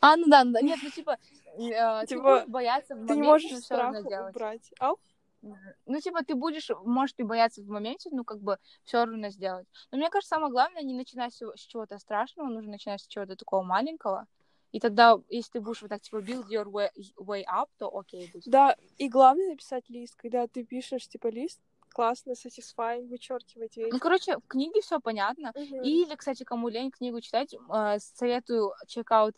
[0.00, 0.60] А, ну да, ну да.
[0.60, 1.18] Нет, ну типа,
[1.58, 4.30] э, ты Типа, будешь бояться в ты не можешь но страх равно сделать.
[4.34, 4.70] убрать.
[4.80, 4.98] Ау?
[5.86, 9.66] Ну, типа, ты будешь, может, и бояться в моменте, ну, как бы, все равно сделать.
[9.90, 13.62] Но мне кажется, самое главное, не начинать с чего-то страшного, нужно начинать с чего-то такого
[13.62, 14.26] маленького.
[14.72, 18.30] И тогда, если ты будешь вот так, типа, build your way, way up, то окей
[18.32, 18.44] будет.
[18.46, 21.60] Да, и главное написать лист, когда ты пишешь, типа, лист,
[21.90, 23.98] классно, satisfying, вычеркивать Ну, вещи.
[23.98, 25.52] короче, в книге все понятно.
[25.54, 25.82] Мгм.
[25.82, 29.36] Или, кстати, кому лень книгу читать, э, советую чекаут...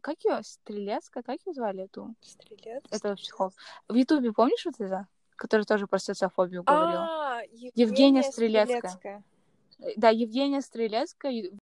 [0.00, 0.42] Как ее?
[0.42, 1.22] Стрелецкая?
[1.22, 2.14] Как ее звали эту?
[2.20, 2.82] Стрелец.
[2.90, 3.52] Это психолог.
[3.88, 5.06] В Ютубе помнишь вот это?
[5.36, 7.00] Который тоже про социофобию говорил.
[7.00, 7.40] А,
[7.74, 8.90] Евгения Стрелецкая.
[8.90, 9.24] Стрелецкая.
[9.96, 11.50] Да, Евгения Стрелецкая,